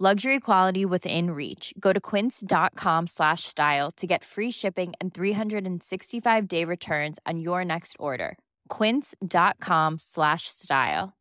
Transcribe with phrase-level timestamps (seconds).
[0.00, 1.72] Luxury quality within reach.
[1.78, 7.94] Go to quince.com slash style to get free shipping and 365-day returns on your next
[8.00, 8.36] order.
[8.68, 11.12] quince.com slash style.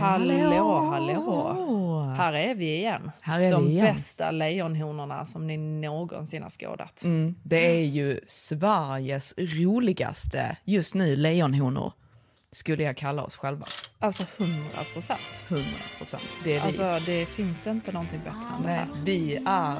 [0.00, 2.14] Hallå, hallå.
[2.16, 3.10] Här är vi igen.
[3.20, 3.94] Här är De vi igen.
[3.94, 7.04] bästa lejonhonorna som ni någonsin har skådat.
[7.04, 11.92] Mm, det är ju Sveriges roligaste just nu lejonhonor,
[12.54, 13.66] skulle jag kalla oss själva.
[13.98, 14.56] Alltså 100
[14.92, 15.44] procent.
[15.48, 15.64] 100
[15.98, 16.22] procent.
[16.44, 16.66] Det är vi.
[16.66, 18.86] Alltså det finns inte någonting bättre än det här.
[19.04, 19.76] vi är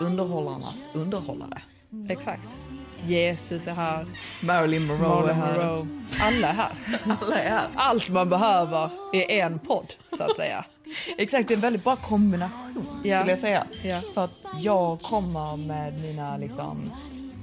[0.00, 1.62] underhållarnas underhållare.
[2.08, 2.58] Exakt.
[3.04, 4.06] Jesus är här,
[4.42, 5.66] Marilyn Monroe är Marilyn här.
[5.66, 6.02] Monroe.
[6.22, 6.72] Alla är här.
[7.20, 7.68] Alla är här.
[7.76, 10.64] Allt man behöver i en podd, så att säga.
[11.18, 13.18] Exakt, det är en väldigt bra kombination Ja.
[13.18, 13.66] skulle jag säga.
[13.82, 14.00] Ja.
[14.14, 16.90] För att jag kommer med mina liksom...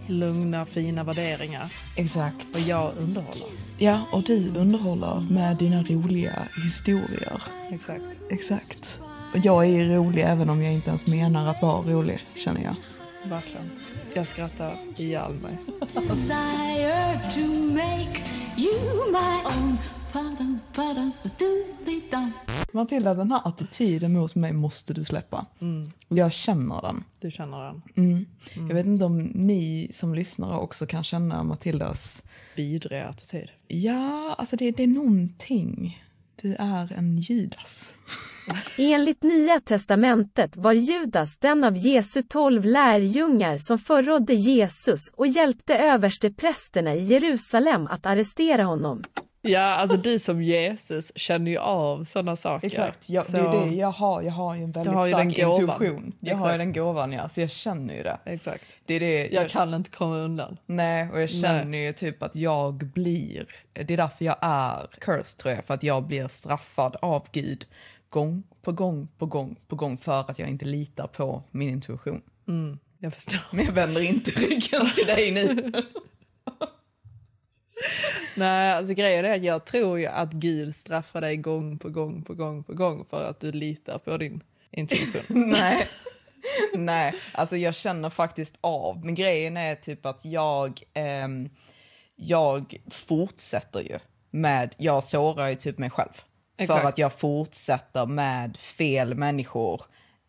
[0.10, 1.74] Lugna, fina värderingar.
[1.96, 2.48] Exakt.
[2.54, 3.48] Och jag underhåller.
[3.78, 7.42] Ja, och du underhåller med dina roliga historier.
[7.72, 8.22] Exakt.
[8.30, 9.00] Exakt.
[9.34, 12.76] Och jag är rolig även om jag inte ens menar att vara rolig, känner jag.
[13.30, 13.70] Verkligen.
[14.14, 15.58] Jag skrattar ihjäl mig.
[22.72, 25.46] Matilda, den här attityden mot mig måste du släppa.
[26.08, 27.04] Jag känner den.
[27.20, 28.26] Du känner den.
[28.68, 32.28] Jag vet inte om ni som lyssnar också kan känna Matildas...
[32.56, 33.52] Vidrig attityd.
[33.68, 36.04] Ja, alltså det, det är någonting.
[36.42, 37.94] Du är en Judas.
[38.78, 45.76] Enligt Nya testamentet var Judas den av Jesu tolv lärjungar som förrådde Jesus och hjälpte
[45.76, 49.04] översteprästerna i Jerusalem att arrestera honom.
[49.42, 52.94] Ja, alltså du som Jesus känner ju av sådana saker.
[53.06, 54.22] jag, Så- det är det jag har.
[54.22, 56.14] Jag har ju en väldigt har ju stark intuition.
[56.20, 56.60] Jag har ju Exakt.
[56.60, 57.30] den gåvan, ja.
[57.30, 58.18] Så jag känner ju det.
[58.26, 58.68] Exakt.
[58.86, 60.58] Det är det Jag kan inte komma undan.
[60.66, 63.46] Nej, och jag känner ju typ att jag blir...
[63.74, 65.66] Det är därför jag är cursed, tror jag.
[65.66, 67.66] För att jag blir straffad av Gud
[68.10, 72.22] gång på gång på gång på gång för att jag inte litar på min intuition.
[73.02, 73.40] Jag förstår.
[73.56, 75.72] Men jag vänder inte ryggen till dig nu.
[78.40, 82.24] Nej, alltså grejen är att jag tror ju att Gud straffar dig gång på gång
[82.24, 85.50] på gång på gång för att du litar på din intuition.
[85.50, 85.88] Nej.
[86.74, 89.06] Nej, alltså jag känner faktiskt av.
[89.06, 91.50] Men grejen är typ att jag, ehm,
[92.16, 94.00] jag fortsätter ju
[94.32, 96.22] med, jag sårar ju typ mig själv.
[96.58, 96.82] Exakt.
[96.82, 99.82] För att jag fortsätter med fel människor.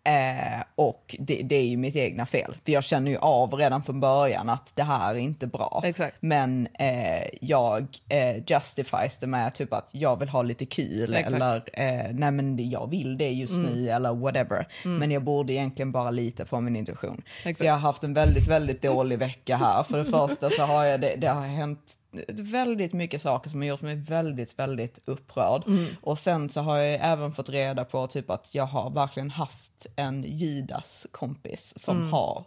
[0.05, 2.57] Eh, och det, det är ju mitt egna fel.
[2.65, 5.83] För jag känner ju av redan från början att det här är inte bra.
[5.85, 6.23] Exakt.
[6.23, 11.35] Men eh, jag eh, justifies det med typ att jag vill ha lite kul Exakt.
[11.35, 14.67] eller eh, nej men jag vill det just nu eller whatever.
[14.85, 17.23] Men jag borde egentligen bara lita på min intuition.
[17.39, 17.59] Exakt.
[17.59, 19.83] Så jag har haft en väldigt, väldigt dålig vecka här.
[19.83, 21.97] För det första så har jag det, det har hänt
[22.33, 25.63] väldigt mycket saker som har gjort mig väldigt, väldigt upprörd.
[26.03, 29.87] Och sen så har jag även fått reda på typ att jag har verkligen haft
[29.97, 32.45] en Judas kompis som har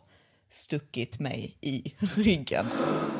[0.50, 2.66] stuckit mig i ryggen.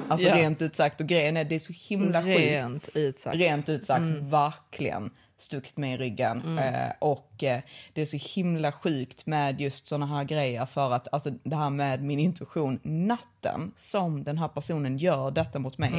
[0.10, 0.36] Alltså Ja.
[0.36, 1.02] rent ut sagt.
[1.02, 2.22] Och grejen är det är så himla.
[2.22, 3.38] Rent utsagt.
[3.38, 5.12] Rent ut sagt, verkligen
[5.44, 6.58] stuckit mig i ryggen.
[6.58, 7.62] Eh, och eh,
[7.94, 11.70] det är så himla sjukt med just såna här grejer för att alltså, det här
[11.70, 15.92] med min intuition, natten som den här personen gör detta mot mig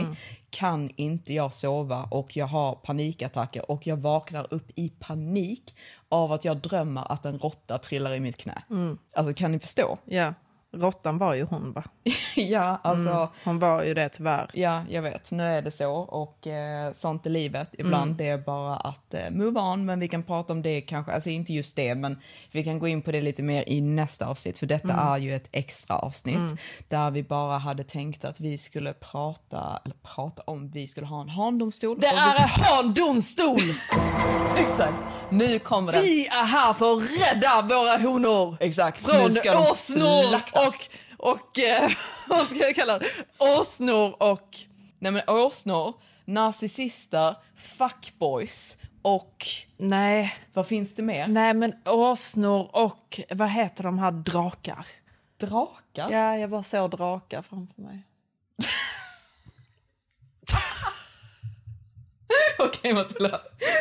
[0.51, 5.75] kan inte jag sova och jag har panikattacker och jag vaknar upp i panik
[6.09, 8.63] av att jag drömmer att en råtta trillar i mitt knä.
[9.15, 9.99] Alltså kan ni förstå?
[10.05, 10.35] Ja,
[10.81, 11.85] Råttan var ju hon va?
[12.37, 13.29] ja, alltså...
[13.45, 14.51] Hon var ju det tyvärr.
[14.53, 15.33] Ja, jag vet.
[15.33, 17.69] Nu är det så och eh, sånt är livet.
[17.79, 21.13] Ibland det är bara att eh, move on, men vi kan prata om det kanske,
[21.13, 22.19] alltså inte just det, men
[22.51, 25.35] vi kan gå in på det lite mer i nästa avsnitt, för detta är ju
[25.35, 30.71] ett extra avsnitt där vi bara hade tänkt att vi skulle prata, eller prata om,
[30.71, 31.99] vi skulle ha en handomstol.
[32.01, 33.61] Det är vi, en handomstol!
[34.57, 35.03] Exakt.
[35.31, 36.03] Nu kommer den.
[36.03, 38.57] Vi är här för att rädda våra honor!
[38.61, 39.07] Exakt.
[39.07, 39.31] Från
[39.71, 40.75] åsnor och,
[41.31, 41.91] och eh,
[42.29, 43.07] vad ska jag kalla det?
[43.39, 44.57] Åsnor och...
[44.99, 45.95] Nej men åsnor,
[46.25, 49.47] narcissister, fuckboys och
[49.77, 51.27] Nej, vad finns det mer?
[51.27, 54.87] nej men åsnor och vad heter de här drakar?
[55.37, 56.11] Drakar?
[56.11, 58.03] Ja, jag bara såg drakar framför mig.
[62.59, 63.41] Okej Matilda,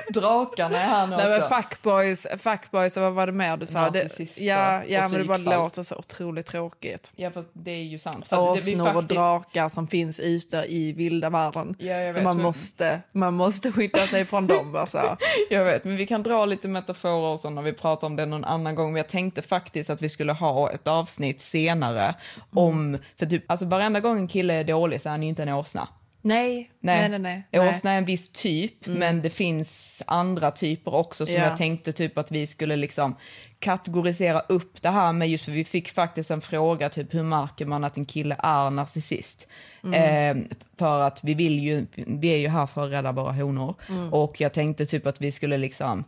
[0.10, 1.56] drakarna är här nu Nej men också.
[1.56, 3.90] fuckboys, fuckboys och vad var det mer du sa?
[3.90, 7.12] Det, ja, ja och men det bara låter så otroligt tråkigt.
[7.16, 8.28] Ja fast det är ju sant.
[8.28, 11.76] För Åsnor och faktiskt- drakar som finns ute i vilda världen.
[11.80, 15.18] Ja, jag så vet, man men- måste, man måste skydda sig från dem alltså.
[15.50, 18.26] Jag vet, men vi kan dra lite metaforer och så när vi pratar om det
[18.26, 18.92] någon annan gång.
[18.94, 22.16] Men jag tänkte faktiskt att vi skulle ha ett avsnitt senare
[22.54, 25.50] om, för typ, alltså varenda gång en kille är dålig så är han inte en
[25.50, 25.88] åsna.
[26.26, 27.20] Nej, nej, nej.
[27.20, 27.70] nej, nej.
[27.70, 31.42] Åsna är en viss typ, men det finns andra typer också som Ja.
[31.42, 33.16] jag tänkte typ att vi skulle liksom
[33.60, 37.66] kategorisera upp det här med just för vi fick faktiskt en fråga typ hur märker
[37.66, 39.48] man att en kille är narcissist?
[39.94, 40.38] Eh,
[40.78, 43.76] för att vi vill ju, vi är ju här för att rädda våra honor
[44.12, 46.04] och jag tänkte typ att vi skulle liksom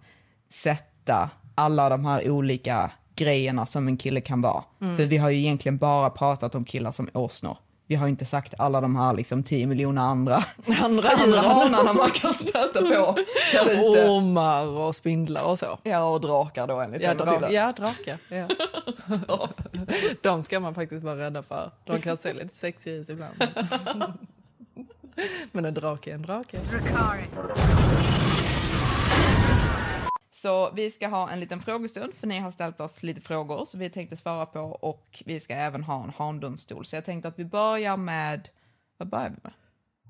[0.50, 4.64] sätta alla de här olika grejerna som en kille kan vara.
[4.80, 7.58] För vi har ju egentligen bara pratat om killar som åsnor.
[7.88, 10.36] Vi har inte sagt alla de här liksom 10 miljoner andra,
[10.84, 11.36] Andra andra djur.
[11.38, 13.16] hanarna man kan stöta på.
[13.82, 15.78] Ormar och spindlar och så.
[15.84, 18.18] Ja, och drakar då enligt Ja, dra- ja drakar.
[18.30, 18.48] Ja.
[20.22, 21.72] De ska man faktiskt vara rädda för.
[21.84, 23.34] De kan se lite sexiga ut ibland.
[25.52, 26.58] Men en drake är en drake.
[30.46, 33.80] Så vi ska ha en liten frågestund för ni har ställt oss lite frågor som
[33.80, 36.86] vi tänkte svara på och vi ska även ha en handomstol.
[36.86, 38.50] Så jag tänkte att vi börjar med,
[38.98, 39.54] vad börjar vi med?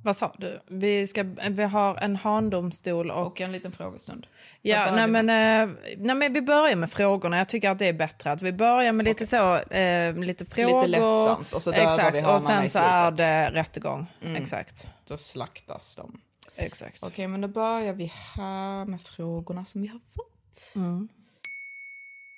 [0.04, 0.62] Vad sa du?
[0.68, 3.28] Vi, ska, vi har en handomstol och...
[3.28, 4.28] Och en liten frågestund.
[4.62, 7.38] Ja, nej men, eh, nej men vi börjar med frågorna.
[7.38, 10.88] Jag tycker att det är bättre att vi börjar med lite så, eh, lite frågor.
[10.88, 14.08] lättsamt, och så dödar Exakt, vi och sen så är det rättegång.
[14.36, 16.22] Exakt, Då slaktas de.
[16.56, 17.04] Exakt.
[17.04, 18.06] Okej, men då börjar vi
[18.36, 20.74] här med frågorna som vi har fått.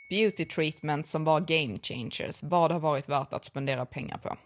[0.10, 2.44] Beauty treatment som var game changers.
[2.44, 4.38] Vad har varit värt att spendera pengar på?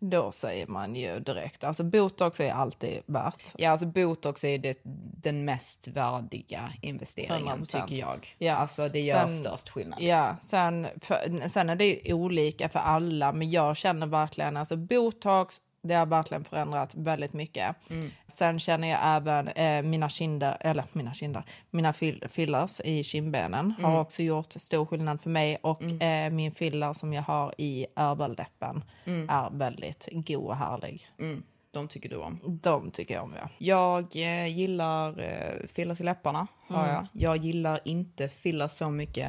[0.00, 3.42] Då säger man ju direkt, alltså botox är alltid värt.
[3.56, 4.80] Ja, alltså botox är det,
[5.22, 7.64] den mest värdiga investeringen 100%.
[7.88, 8.34] tycker jag.
[8.38, 8.54] Ja.
[8.56, 10.02] Alltså det gör Sen- störst skillnad.
[10.02, 15.60] Ja, sen, för, sen är det olika för alla, men jag känner verkligen, alltså botox,
[15.82, 17.76] det har verkligen förändrat väldigt mycket.
[18.26, 23.74] Sen känner jag även eh, mina kinder, eller mina kinder, mina fill, fillers i kindbenen
[23.82, 27.86] har också gjort stor skillnad för mig och eh, min filler som jag har i
[27.96, 28.84] överläppen
[29.28, 31.08] är väldigt god och härlig.
[31.20, 32.40] Mm, de tycker du om.
[32.62, 33.48] De tycker jag om, ja.
[33.58, 36.94] Jag eh, gillar eh, fillers i läpparna, har Mm.
[36.94, 37.06] jag.
[37.12, 39.28] Jag gillar inte fillers så mycket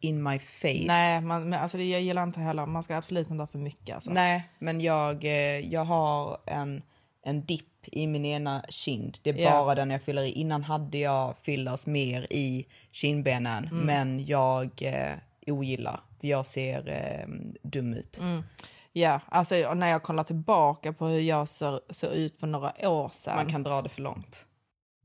[0.00, 0.84] in my face.
[0.86, 3.58] Nej, man, men alltså det, jag gillar inte heller, man ska absolut inte ha för
[3.58, 3.94] mycket.
[3.94, 4.10] Alltså.
[4.10, 6.82] Nej, men jag, eh, jag har en,
[7.22, 9.18] en dipp i min ena kind.
[9.22, 9.50] Det är Ja.
[9.50, 10.32] bara den jag fyller i.
[10.32, 13.86] Innan hade jag fillers mer i kindbenen, Mm.
[13.86, 15.12] men jag eh,
[15.46, 16.00] ogillar.
[16.20, 17.28] För jag ser eh,
[17.62, 18.18] dum ut.
[18.18, 18.42] Mm.
[18.92, 23.08] Ja, alltså när jag kollar tillbaka på hur jag såg ser ut för några år
[23.12, 23.36] sedan.
[23.36, 24.46] Man kan dra det för långt.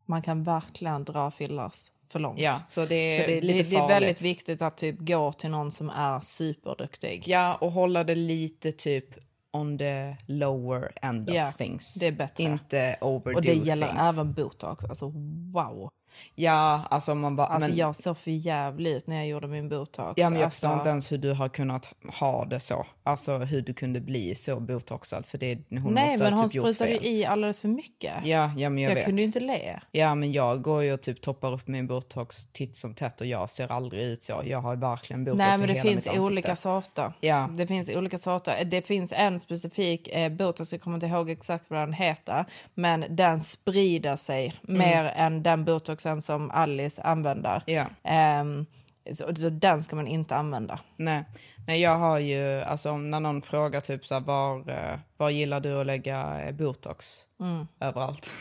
[0.05, 2.39] man kan verkligen dra fillers för långt.
[2.39, 5.33] Ja, så det är Så det, lite det, det är väldigt viktigt att typ gå
[5.33, 7.23] till någon som är superduktig.
[7.27, 9.05] Ja, och hålla det lite typ
[9.53, 11.93] on the lower end of things.
[11.99, 12.43] det är bättre.
[12.43, 14.03] Inte overdo Och det gäller things.
[14.03, 14.85] även botox.
[14.85, 15.05] Alltså
[15.53, 15.89] wow.
[16.35, 17.47] Ja, alltså man bara...
[17.47, 20.13] Alltså men, jag såg för jävligt när jag gjorde min botox.
[20.15, 22.85] ja, men jag alltså, förstår inte ens hur du har kunnat ha det så.
[23.03, 25.25] Alltså hur du kunde bli så botoxad.
[25.25, 27.07] För det, hon Nej, måste men ha hon typ gjort sprutade ju fel.
[27.07, 28.13] i alldeles för mycket.
[28.23, 29.05] Ja, ja, men jag, jag vet.
[29.05, 29.79] kunde ju inte le.
[29.91, 33.27] Ja, men jag går ju och typ toppar upp min botox titt som tätt och
[33.27, 34.41] jag ser aldrig ut så.
[34.45, 37.13] Jag har verkligen botox Nej, i men det hela finns olika sorter.
[37.19, 37.49] Ja.
[37.51, 38.65] Det finns olika sorter.
[38.65, 43.05] Det finns en specifik eh, botox, jag kommer inte ihåg exakt vad den heter, men
[43.09, 45.65] den sprider sig mer än den
[46.05, 47.63] botoxen som Alice använder.
[47.65, 47.85] Ja.
[48.03, 48.65] Ehm,
[49.11, 50.79] så, så den ska man inte använda.
[50.97, 51.23] Nej,
[51.67, 55.59] Nej, jag har ju, alltså när någon frågar typ så här, var, eh, var gillar
[55.59, 57.21] du att lägga eh, botox?
[57.41, 57.67] Mm.
[57.81, 58.31] Överallt.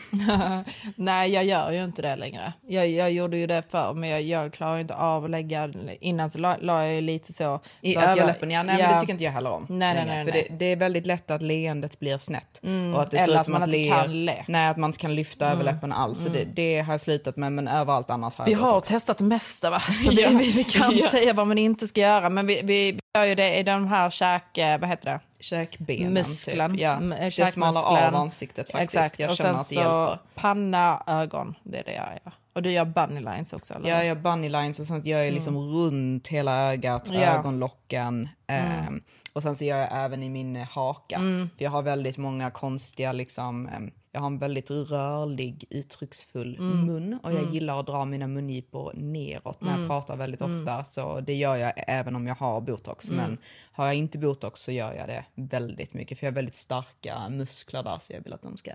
[0.95, 2.53] Nej, jag gör ju inte det längre.
[2.67, 5.69] Jag, jag gjorde ju det förr, men jag, jag klarar inte av att lägga...
[5.99, 7.59] Innan så la, la jag lite så...
[7.81, 9.65] I så att jag- överläppen, ja, nej, men det tycker inte jag heller om.
[9.69, 10.47] Nej, nej, nej, För nej.
[10.49, 12.61] Det, det är väldigt lätt att leendet blir snett.
[12.95, 14.45] Och att det eller ser ut att som man att inte ler, kan le.
[14.47, 16.23] Nej, att man inte kan lyfta överläppen alls.
[16.23, 18.89] Så det, det har jag slutat med, men överallt annars har Vi jag har botox.
[18.89, 19.79] testat det mesta, va?
[20.03, 20.29] Så vi, Ja.
[20.31, 21.09] vi, vi kan Ja.
[21.09, 22.29] säga vad man inte ska göra.
[22.29, 24.57] Men vi, vi, vi gör ju det i de här käk...
[24.57, 25.19] eh, Vad heter det?
[25.39, 26.71] Käkbenen, Muskeln.
[26.71, 26.81] Typ.
[26.81, 26.99] Ja.
[27.37, 28.95] Det smalar av ansiktet faktiskt.
[28.95, 29.19] Exakt.
[29.19, 30.19] Jag och känner sen att det så hjälper.
[30.35, 31.55] panna, ögon.
[31.63, 32.33] Det är det jag gör.
[32.53, 33.89] Och du gör bunny lines också, eller?
[33.89, 37.21] Jag gör bunny lines och sen gör jag liksom runt hela ögat, Mm.
[37.21, 37.27] Ja.
[37.27, 37.39] Mm.
[37.39, 38.29] ögonlocken.
[38.47, 39.01] ehm,
[39.33, 41.19] och sen så gör jag även i min haka.
[41.57, 46.85] För jag har väldigt många konstiga liksom, ehm, jag har en väldigt rörlig uttrycksfull Mm.
[46.85, 49.81] mun och jag gillar att dra mina mungipor neråt när Mm.
[49.81, 50.83] jag pratar väldigt ofta.
[50.83, 53.09] Så det gör jag även om jag har botox.
[53.09, 53.17] Mm.
[53.21, 53.37] Men
[53.71, 57.29] har jag inte botox så gör jag det väldigt mycket för jag har väldigt starka
[57.29, 58.71] muskler där så jag vill att de ska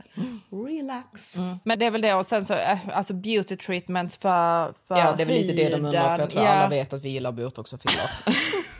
[0.51, 1.37] relax.
[1.65, 2.15] Men det är väl det.
[2.15, 5.69] Och sen så, eh, alltså beauty treatments för, för Ja, det är väl lite det
[5.69, 6.59] de undrar, för jag tror huden.
[6.59, 8.23] alla vet att vi gillar botox och fillers.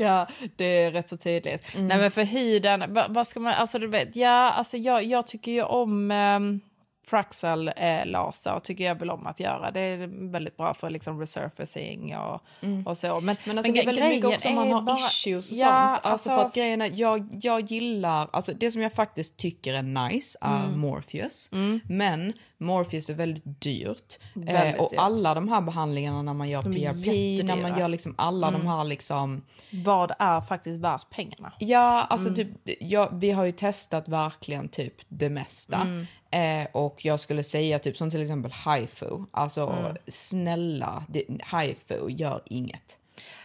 [0.06, 0.26] Ja,
[0.56, 1.74] det är rätt så tydligt.
[1.74, 1.88] Mm.
[1.88, 5.26] Nej, men för huden, vad, vad ska man, alltså du vet, ja, alltså jag, jag
[5.26, 6.60] tycker ju om um,
[7.10, 9.70] Fraxel eh, laser, tycker jag väl om att göra.
[9.70, 12.40] Det är väldigt bra för liksom resurfacing och,
[12.86, 13.20] och så.
[13.20, 15.92] Men, Men alltså det är väldigt mycket också om man har bara- issues och Ja,
[15.94, 16.06] sånt.
[16.06, 19.82] Alltså, för att grejen är, jag, jag gillar, alltså det som jag faktiskt tycker är
[19.82, 20.80] nice är Mm.
[20.80, 21.50] Morpheus.
[21.84, 24.18] Men Morpheus är väldigt dyrt.
[24.34, 24.98] Väldigt eh, och dyrt.
[25.00, 27.06] alla de här behandlingarna när man gör PRP,
[27.44, 27.54] när.
[27.54, 27.62] Mm.
[27.70, 31.52] man gör liksom alla de här liksom Vad är faktiskt värt pengarna?
[31.58, 32.36] Ja, alltså Mm.
[32.36, 35.86] typ, ja, vi har ju testat verkligen typ det mesta.
[36.30, 36.60] Mm.
[36.62, 39.24] Eh, och jag skulle säga typ som till exempel HIFU.
[39.30, 39.96] Alltså Mm.
[40.08, 42.98] snälla, det, HIFU gör inget.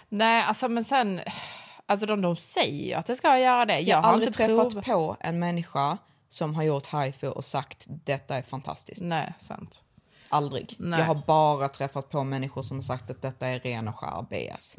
[0.10, 1.22] Nej, alltså men sen,
[1.86, 3.74] alltså de, de säger ju att det ska göra det.
[3.80, 4.86] Jag, Jag har aldrig träffat provat.
[4.86, 5.98] på en människa
[6.30, 9.02] som har gjort HIFU och sagt detta är fantastiskt.
[9.02, 9.82] Nej, sant.
[10.30, 10.76] Aldrig.
[10.78, 11.00] Nej.
[11.00, 14.26] Jag har bara träffat på människor som har sagt att detta är ren och skär
[14.30, 14.76] BS.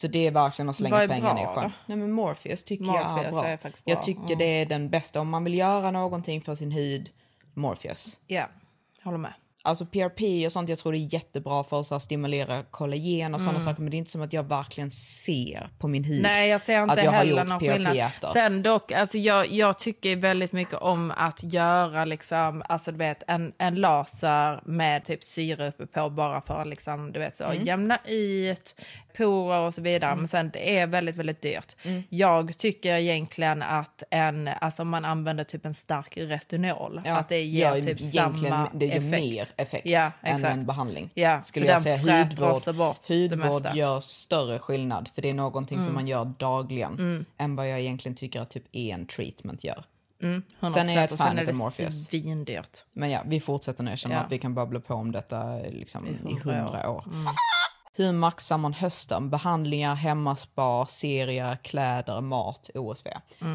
[0.00, 1.08] Så det är verkligen att slänga Mm.
[1.08, 1.72] Pengarna i sjön.
[1.86, 3.46] Nej men Morpheus tycker jag är Morpheus bra.
[3.46, 3.94] är faktiskt bra.
[3.94, 5.20] Jag tycker det är den bästa.
[5.20, 7.10] Om man vill göra någonting för sin hud,
[7.54, 8.18] Morpheus.
[8.26, 8.44] Ja,
[9.02, 9.32] håller med.
[9.62, 13.60] Alltså PRP och sånt, jag tror det är jättebra för att stimulera kollagen och sådana
[13.60, 13.82] saker.
[13.82, 16.82] Men det är inte som att jag verkligen ser på min hud Nej, jag ser
[16.82, 17.96] inte att jag har heller gjort någon PRP skillnad.
[17.96, 18.28] efter.
[18.28, 23.22] Sen dock, alltså jag, jag tycker väldigt mycket om att göra liksom, alltså du vet,
[23.26, 27.44] en, en laser med typ syre uppe på bara för att liksom, du vet, så,
[27.44, 27.64] Mm.
[27.64, 28.74] jämna ut
[29.16, 30.14] porer och så vidare.
[30.16, 31.76] Men sen det är väldigt, väldigt dyrt.
[32.08, 37.28] Jag tycker egentligen att en, alltså om man använder typ en stark retinol, Ja, att
[37.28, 39.10] det ger gör typ samma det ger effekt.
[39.24, 41.10] mer effekt ja, än en behandling.
[41.14, 43.66] Ja, Skulle jag säga hudvård, bort hudvård.
[43.66, 43.76] Mm.
[43.76, 48.14] gör större skillnad för det är någonting som man gör dagligen än vad jag egentligen
[48.16, 49.84] tycker att typ en treatment gör.
[50.22, 52.06] 100%, Sen är jag ett fan det Morpheus.
[52.06, 52.84] svindyrt.
[52.92, 53.90] Men ja, vi fortsätter nu.
[53.90, 54.22] Jag känner Ja.
[54.22, 56.10] att vi kan babbla på om detta liksom, i
[56.44, 57.04] hundra hundra år.
[58.00, 59.30] Hur maxar man hösten?
[59.30, 63.08] Behandlingar, hemmaspa, serier, kläder, mat, OSV.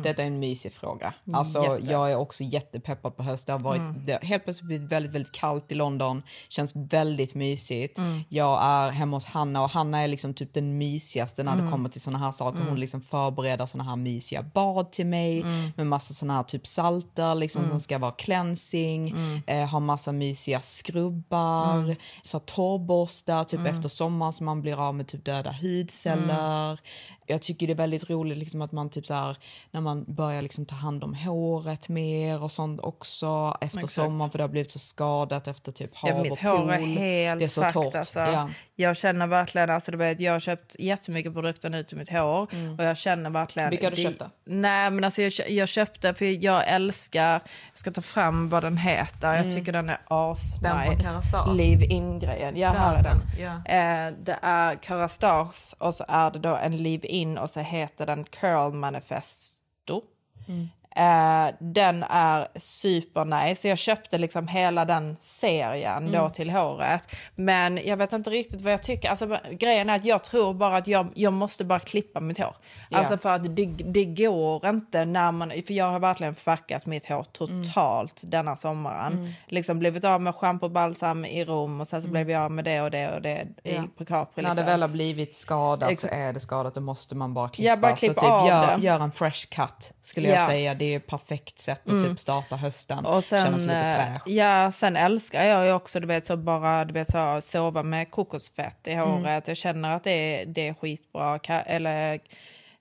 [0.03, 1.13] Detta är en mysig fråga.
[1.33, 1.91] Alltså, Jätte.
[1.91, 3.47] jag är också jättepeppad på höst.
[3.47, 6.23] Det har varit det har helt plötsligt blivit väldigt, väldigt kallt i London.
[6.49, 7.99] Känns väldigt mysigt.
[8.29, 11.89] Jag är hemma hos Hanna och Hanna är liksom typ den mysigaste när det kommer
[11.89, 12.59] till såna här saker.
[12.69, 17.35] Hon liksom förbereder såna här mysiga bad till mig med massa såna här typ salter
[17.35, 19.15] liksom som ska vara cleansing.
[19.47, 25.07] Eh, har massa mysiga skrubbar, så torrborstar typ efter sommaren Alltså man blir av med
[25.07, 26.79] typ döda hudceller.
[27.27, 29.37] Jag tycker det är väldigt roligt liksom att man typ så här
[29.71, 33.93] när man börjar liksom ta hand om håret mer och sånt också efter Exakt.
[33.93, 36.69] sommaren för det har blivit så skadat efter typ hav Ja, mitt och hår pool.
[36.69, 37.95] är helt det är så fucked, torrt.
[37.95, 38.19] Alltså.
[38.19, 38.49] Ja.
[38.77, 42.47] Jag känner verkligen, alltså du vet, jag har köpt jättemycket produkter nu till mitt hår
[42.77, 43.63] och jag känner verkligen...
[43.67, 43.71] Mm.
[43.71, 44.25] Vilka har du köpt då?
[44.45, 47.41] Nej men alltså jag, jag köpte för jag älskar, jag
[47.73, 50.77] ska ta fram vad den heter, jag tycker den är as Mm.
[50.77, 51.11] Den på nice.
[51.11, 51.51] Kerastase?
[51.51, 53.21] Leave in-grejen, ja här är den.
[53.39, 53.53] Ja.
[53.71, 58.05] Eh, det är Kerastase och så är det då en leave in och så heter
[58.05, 60.01] den Curl Manifesto.
[60.47, 60.67] Mm.
[60.95, 63.67] Eh, den är super nice.
[63.67, 67.15] Jag köpte liksom hela den serien då till håret.
[67.35, 69.09] Men jag vet inte riktigt vad jag tycker.
[69.09, 72.55] Alltså, grejen är att jag tror bara att jag, jag måste bara klippa mitt hår.
[72.89, 72.97] Ja.
[72.97, 75.49] Alltså för att det, det går inte när man...
[75.49, 79.33] För jag har verkligen fuckat mitt hår totalt denna sommaren.
[79.47, 82.51] Liksom blivit av med schampo och balsam i Rom och sen så blev jag av
[82.51, 83.71] med det och det och det Ja.
[83.71, 84.43] i, på Capri.
[84.43, 84.65] När det liksom.
[84.65, 86.13] väl har blivit skadat Exakt.
[86.13, 86.75] så är det skadat.
[86.75, 87.69] Då måste man bara klippa.
[87.69, 88.81] Ja, bara så klippa typ av gör, det.
[88.83, 90.35] gör en fresh cut skulle Ja.
[90.35, 90.73] jag säga.
[90.75, 92.99] Det det är ett perfekt sätt att typ starta hösten.
[92.99, 93.11] Mm.
[93.11, 94.27] Och sen, känna sig lite eh, fräsch.
[94.27, 98.11] ja, sen älskar jag ju också du vet, så bara du vet, så, sova med
[98.11, 99.25] kokosfett i håret.
[99.25, 99.41] Mm.
[99.45, 101.37] Jag känner att det är, det är skitbra.
[101.37, 102.19] Ka- eller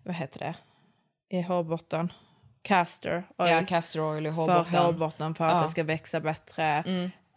[0.02, 0.54] vad heter det?
[1.36, 2.12] I hårbotten.
[2.62, 3.50] Castor oil.
[3.50, 4.74] Ja, castor oil i för hårbotten.
[4.74, 5.62] hårbotten för att Ja.
[5.62, 6.84] det ska växa bättre.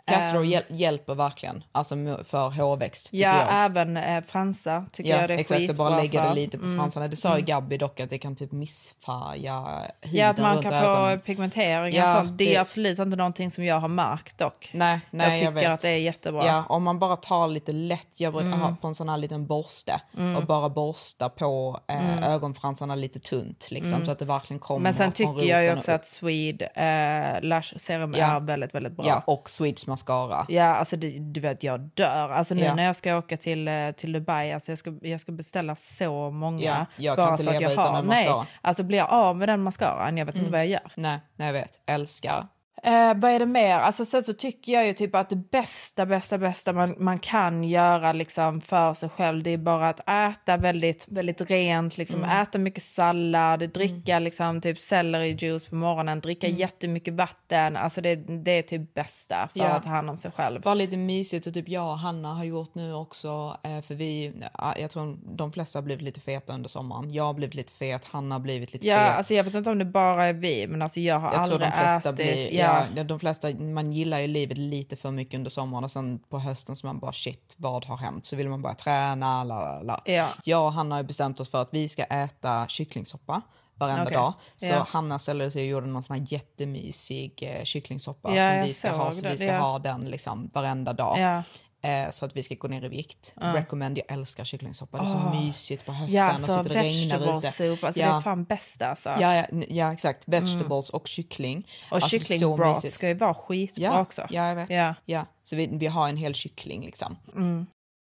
[0.07, 3.65] Castor hjäl- hjälper verkligen alltså för hårväxt Ja, jag.
[3.65, 5.59] även eh, fransar tycker Ja, jag det är exakt.
[5.59, 6.29] skitbra bara lägga för.
[6.29, 7.07] det lite på fransarna.
[7.07, 9.59] Det sa ju Gabby dock att det kan typ missfärga
[10.01, 11.19] huden Ja, att man kan ögonen.
[11.19, 12.37] få pigmentering Ja, och sånt.
[12.37, 14.69] Det är det- absolut inte någonting som jag har märkt dock.
[14.73, 15.73] Nej, nej, jag tycker vet.
[15.73, 16.45] att det är jättebra.
[16.45, 18.59] Ja, om man bara tar lite lätt, jag brukar Mm.
[18.61, 20.01] ha på en sån här liten borste
[20.37, 24.83] och bara borsta på eh, ögonfransarna lite tunt liksom så att det verkligen kommer Mm.
[24.83, 29.05] Men sen tycker jag ju också att Swede eh, Lash Serum är väldigt, väldigt bra.
[29.07, 30.45] Ja, och Swedes mascara.
[30.49, 32.29] Ja, alltså det, du vet jag dör.
[32.29, 32.75] Alltså nu Ja.
[32.75, 36.31] när jag ska åka till, eh, till Dubai, alltså jag ska, jag ska beställa så
[36.31, 36.63] många.
[36.63, 37.99] Ja, jag kan inte så att leva jag utan har.
[37.99, 38.45] en Nej, mascara.
[38.61, 40.91] alltså blir jag av med den mascaran, jag vet inte vad jag gör.
[40.95, 41.79] Nej, nej jag vet.
[41.85, 42.47] Älskar.
[42.83, 43.75] Eh, vad är det mer?
[43.79, 47.63] Alltså, sen så tycker jag ju typ att det bästa, bästa, bästa man, man kan
[47.63, 52.57] göra liksom för sig själv det är bara att äta väldigt, väldigt rent, liksom, äta
[52.57, 57.75] mycket sallad, dricka liksom, typ sellerijuice på morgonen, dricka jättemycket vatten.
[57.77, 59.65] Alltså det, det är typ bästa för Ja.
[59.65, 60.61] att ta hand om sig själv.
[60.61, 64.33] Bara lite mysigt och typ jag och Hanna har gjort nu också eh, för vi,
[64.57, 67.13] ja, jag tror de flesta har blivit lite feta under sommaren.
[67.13, 69.17] Jag har blivit lite fet, Hanna har blivit lite Ja, fet.
[69.17, 71.53] alltså jag vet inte om det bara är vi, men alltså jag har Jag tror
[71.53, 72.15] aldrig de flesta ätit.
[72.15, 72.66] blir, ja.
[72.95, 73.03] Ja.
[73.03, 76.75] de flesta, man gillar ju livet lite för mycket under sommaren och sen på hösten
[76.75, 78.25] så man bara shit, vad har hänt?
[78.25, 80.01] Så vill man bara träna, la la la.
[80.05, 80.27] Ja.
[80.43, 83.41] Jag och Hanna har bestämt oss för att vi ska äta kycklingsoppa
[83.75, 84.17] varenda Okej.
[84.17, 84.33] dag.
[84.57, 84.87] Så Ja.
[84.89, 88.91] Hanna ställde sig och gjorde någon sån här jättemysig eh, kycklingsoppa Ja, som vi ska
[88.91, 89.59] ha, så det, vi ska ja.
[89.59, 91.43] ha den liksom varenda dag.
[91.81, 91.89] Ja.
[91.89, 93.33] Eh, så att vi ska gå ner i vikt.
[93.35, 94.97] Recommend, jag älskar kycklingsoppa.
[94.97, 97.51] Det är så mysigt på hösten Ja, och alltså sitter och regnar vegetable ute.
[97.51, 99.09] soup, alltså det är fan bäst alltså.
[99.19, 100.27] Ja, ja, ja exakt.
[100.27, 101.67] Vegetables och kyckling.
[101.89, 102.93] Och alltså, så kycklingbroth mysigt.
[102.93, 104.27] ska ju vara skitbra ja, också.
[104.29, 104.69] Ja, jag vet.
[104.69, 104.95] Ja.
[105.05, 105.25] Ja.
[105.43, 107.17] Så vi, vi har en hel kyckling liksom.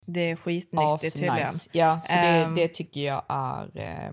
[0.07, 1.43] Det är skitnyttigt tydligen.
[1.43, 1.69] Asnice.
[1.73, 2.55] Ja, så Ehm.
[2.55, 4.13] det, det tycker jag är eh,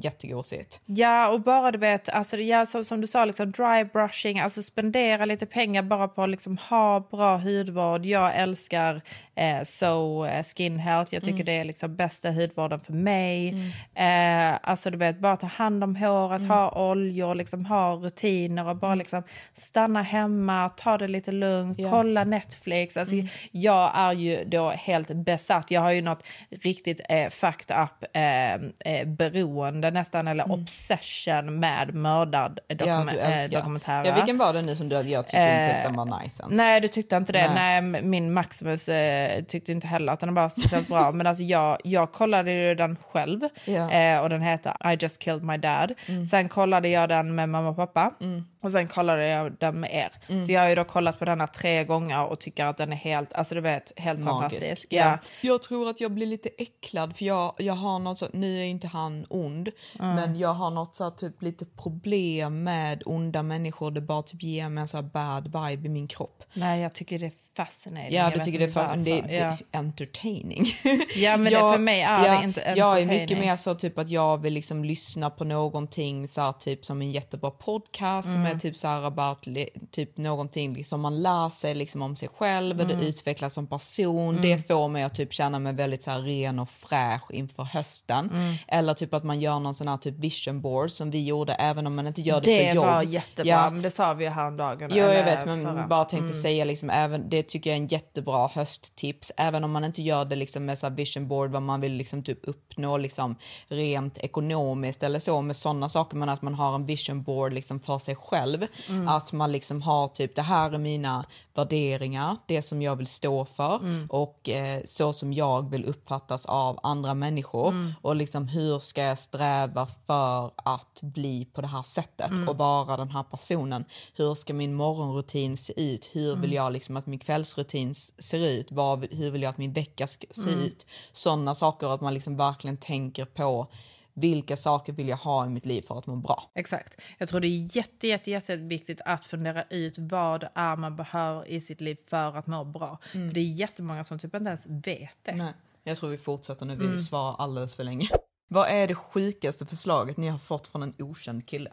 [0.00, 0.80] jättegosigt.
[0.86, 4.62] Ja, och bara du vet, alltså, ja, som, som du sa, liksom dry brushing, alltså
[4.62, 8.06] spendera lite pengar bara på att liksom, ha bra hudvård.
[8.06, 9.02] Jag älskar
[9.36, 11.44] eh, So eh, Skin Health, jag tycker Mm.
[11.46, 13.48] det är liksom bästa hudvården för mig.
[13.94, 16.50] Eh, alltså du vet, bara ta hand om håret, Mm.
[16.50, 19.22] ha oljor, liksom, ha rutiner och bara liksom
[19.58, 21.90] stanna hemma, ta det lite lugnt, Ja.
[21.90, 22.96] kolla Netflix.
[22.96, 23.26] Alltså, Mm.
[23.50, 25.70] Jag är ju då helt besatt.
[25.70, 26.22] Jag har ju något
[26.62, 33.58] riktigt eh, fucked up eh, eh, beroende nästan, eller obsession med mördad Ja, eh, älskar.
[33.58, 34.04] dokumentärer.
[34.06, 36.56] Ja, vilken var det nu som du jag tyckte inte den var nice ens?
[36.56, 37.50] Nej, du tyckte inte det.
[37.54, 37.80] Nej.
[37.82, 38.88] Nej, min Maximus
[39.26, 41.10] eh, tyckte inte heller att den var speciellt bra.
[41.14, 43.90] Men alltså jag, jag kollade ju den själv Ja.
[43.90, 45.94] eh, och den heter I just killed my dad.
[46.30, 48.14] Sen kollade jag den med mamma och pappa
[48.60, 50.42] och sen kollade jag den med er.
[50.46, 52.92] Så jag har ju då kollat på den här tre gånger och tycker att den
[52.92, 54.86] är helt, alltså du vet, helt fantastisk.
[54.90, 55.18] Ja.
[55.40, 58.64] Jag tror att jag blir lite äcklad för jag, jag har något så, nu är
[58.64, 63.90] inte han ond, men jag har något så här, typ lite problem med onda människor.
[63.90, 66.44] Det bara typ ger mig en så bad vibe i min kropp.
[66.52, 68.16] Nej, jag tycker det är fascinating.
[68.16, 69.34] Ja, du tycker det är, för, det, det
[69.72, 69.78] Ja.
[69.78, 70.64] entertaining.
[71.16, 73.48] Ja, men det, för mig är det inte Jag är mycket entertaining.
[73.48, 77.10] mer så typ att jag vill liksom lyssna på någonting så här, typ som en
[77.12, 78.56] jättebra podcast som Mm.
[78.56, 79.46] är typ så här about
[79.90, 82.98] typ någonting liksom man lär sig liksom om sig själv Mm.
[82.98, 84.38] det utvecklas som person.
[84.42, 88.30] Det får mig att typ känna mig väldigt så här ren och fräsch inför hösten.
[88.32, 88.54] Mm.
[88.68, 91.86] Eller typ att man gör någon sån här typ vision board som vi gjorde även
[91.86, 92.86] om man inte gör det, Det för jobb.
[92.86, 93.70] var jättebra, Ja.
[93.70, 94.90] men det sa vi ju häromdagen.
[94.92, 95.86] Jo, jag vet, men förra.
[95.86, 99.05] bara tänkte säga liksom, även, det tycker jag är en jättebra hösttips.
[99.36, 102.22] Även om man inte gör det liksom med så vision board, vad man vill liksom
[102.22, 103.36] typ uppnå liksom
[103.68, 107.80] rent ekonomiskt eller så med sådana saker, men att man har en vision board liksom
[107.80, 108.66] för sig själv.
[109.08, 113.44] Att man liksom har typ, det här är mina värderingar, det som jag vill stå
[113.44, 119.02] för och eh, så som jag vill uppfattas av andra människor och liksom hur ska
[119.02, 123.84] jag sträva för att bli på det här sättet och vara den här personen.
[124.14, 126.10] Hur ska min morgonrutin se ut?
[126.12, 128.72] Hur vill jag liksom att min kvällsrutin ser ut?
[128.72, 130.86] Vad, hur vill jag att min vecka ska se ut?
[131.12, 133.66] Sådana saker att man liksom verkligen tänker på
[134.14, 136.50] vilka saker vill jag ha i mitt liv för att må bra.
[136.54, 137.00] Exakt.
[137.18, 141.48] Jag tror det är jätte, jätte, jätteviktigt att fundera ut vad det är man behöver
[141.48, 142.98] i sitt liv för att må bra.
[143.12, 145.34] För det är jättemånga som typ inte ens vet det.
[145.34, 145.52] Nej,
[145.84, 146.76] jag tror vi fortsätter nu.
[146.76, 148.08] Vi svarar alldeles för länge.
[148.48, 151.72] Vad är det sjukaste förslaget ni har fått från en okänd kille?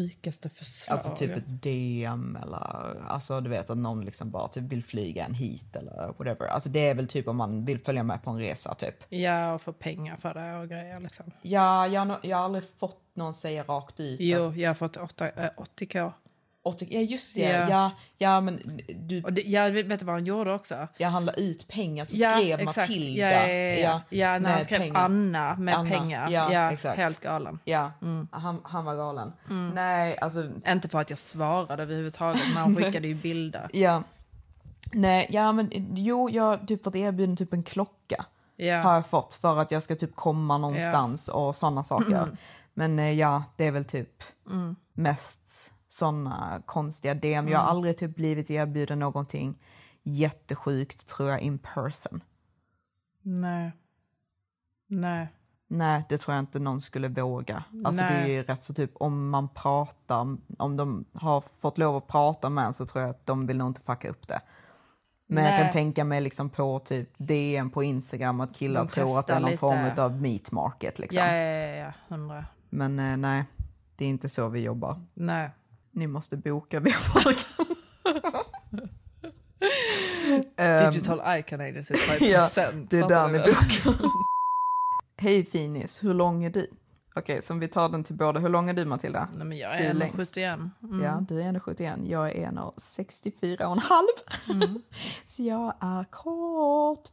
[0.00, 0.92] Sjukaste förslag.
[0.92, 5.24] Alltså typ ett DM eller alltså du vet att någon liksom bara typ vill flyga
[5.24, 6.46] en hit eller whatever.
[6.46, 8.94] Alltså det är väl typ om man vill följa med på en resa typ.
[9.08, 11.30] Ja, och få pengar för det och grejer liksom.
[11.42, 14.20] Ja, jag, jag har aldrig fått någon säga rakt ut.
[14.20, 16.12] Jo, jag har fått 8, eh, 80k.
[16.62, 17.68] Och, ja just det, Ja.
[17.68, 20.88] ja, ja men du, Och det, jag vet du vad han gjorde också?
[20.98, 22.76] jag handlade ut pengar så Ja, skrev exakt.
[22.88, 23.20] Matilda.
[23.20, 24.00] Ja, ja, ja.
[24.08, 25.00] ja när han skrev pengar.
[25.00, 26.30] Anna med Anna, pengar.
[26.30, 26.96] ja, Ja, exakt.
[26.96, 27.58] helt galen.
[27.64, 28.28] Ja, Mm.
[28.32, 29.32] han, han var galen.
[29.74, 33.70] Nej, alltså Inte för att jag svarade överhuvudtaget, men han skickade ju bilder.
[33.72, 34.02] Ja.
[34.92, 38.24] Nej, ja men jo, jag har typ fått erbjuden typ en klocka.
[38.56, 38.80] Ja.
[38.82, 42.28] Har jag fått för att jag ska typ komma någonstans och sådana saker.
[42.74, 44.22] Men eh, ja, det är väl typ
[44.94, 47.48] mest såna konstiga DM.
[47.48, 49.58] Jag har aldrig typ blivit erbjuden någonting
[50.02, 52.22] jättesjukt tror jag in person.
[53.22, 53.72] Nej.
[54.86, 55.28] Nej.
[55.68, 57.64] Nej, det tror jag inte någon skulle våga.
[57.84, 58.32] Alltså det är Nej.
[58.32, 62.64] ju rätt så typ om man pratar, om de har fått lov att prata med
[62.64, 64.40] en så tror jag att de vill nog inte fucka upp det.
[65.26, 65.62] Men jag Nej.
[65.62, 69.32] kan tänka mig liksom på typ DM på Instagram att killar De tror att det
[69.32, 70.04] är någon testar form lite.
[70.04, 71.22] av meat market liksom.
[71.22, 72.44] Ja, ja, ja, ja, hundra.
[72.70, 73.44] Men eh, nej,
[73.96, 75.00] det är inte så vi jobbar.
[75.14, 75.50] Nej.
[75.92, 77.38] Ni måste boka via folk.
[80.92, 82.24] Digital Icon Agency, 5%.
[82.24, 82.48] ja,
[82.90, 84.10] det är där ni bokar.
[85.16, 86.66] Hej finis, hur lång är du?
[87.14, 88.40] Okej, så om vi tar den till båda.
[88.40, 89.28] Hur lång är du Matilda?
[89.36, 90.16] Nej, men jag är är längst.
[90.16, 90.58] 71.
[90.82, 91.02] Mm.
[91.02, 92.08] Ja, du är 1,71.
[92.10, 94.62] Jag är 1,64 och en halv.
[94.62, 94.82] Mm.
[95.26, 97.08] så jag är kort.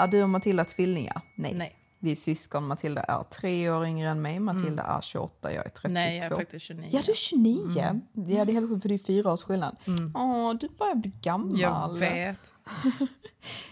[0.00, 1.20] Är du och Matilda tvillingar?
[1.36, 1.54] Nej.
[1.54, 1.77] Nej.
[1.98, 2.66] Vi är syskon.
[2.66, 4.38] Matilda är tre år yngre än mig.
[4.40, 5.88] Matilda är 28, jag är 32.
[5.88, 5.94] Mm.
[5.94, 6.88] Nej, jag är faktiskt 29.
[6.92, 7.78] Ja, du är 29.
[7.78, 8.02] Mm.
[8.14, 9.76] Ja, det är helt sjukt för det är fyra års skillnad.
[10.14, 11.60] Åh, du börjar bli gammal.
[11.60, 12.54] Jag vet.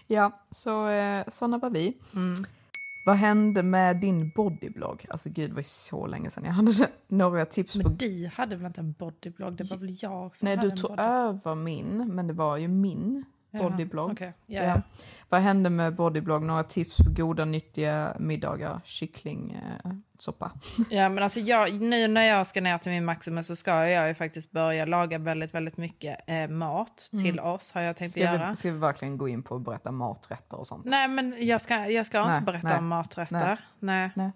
[0.07, 1.97] Ja, så eh, såna var vi.
[2.15, 2.35] Mm.
[3.07, 5.07] Vad hände med din bodyblogg?
[5.11, 6.73] Alltså gud, det var ju så länge sedan jag hade
[7.09, 9.57] några tips på Men du hade väl inte en bodyblogg?
[9.57, 12.69] Det var väl jag som Nej, hade du tog över min, men det var ju
[12.69, 13.25] min
[13.57, 14.11] Jaha, bodyblogg.
[14.13, 14.33] okej.
[14.47, 14.83] Ja, ja.
[15.29, 16.43] Vad hände med bodyblogg?
[16.43, 18.81] Några tips på goda, nyttiga middagar?
[18.85, 20.51] Kycklingsoppa.
[20.91, 24.09] Ja, men alltså jag, nu när jag ska ner till min maximum så ska jag
[24.09, 28.29] ju faktiskt börja laga väldigt, väldigt mycket eh, mat till oss har jag tänkt Mm.
[28.29, 28.51] Ska göra.
[28.51, 30.85] vi, ska vi verkligen gå in på att berätta maträtter och sånt?
[30.85, 33.61] Nej, men jag ska, jag ska Nej, inte berätta nej, om maträtter.
[33.79, 34.11] Nej.
[34.15, 34.27] Nej.
[34.27, 34.31] Eh,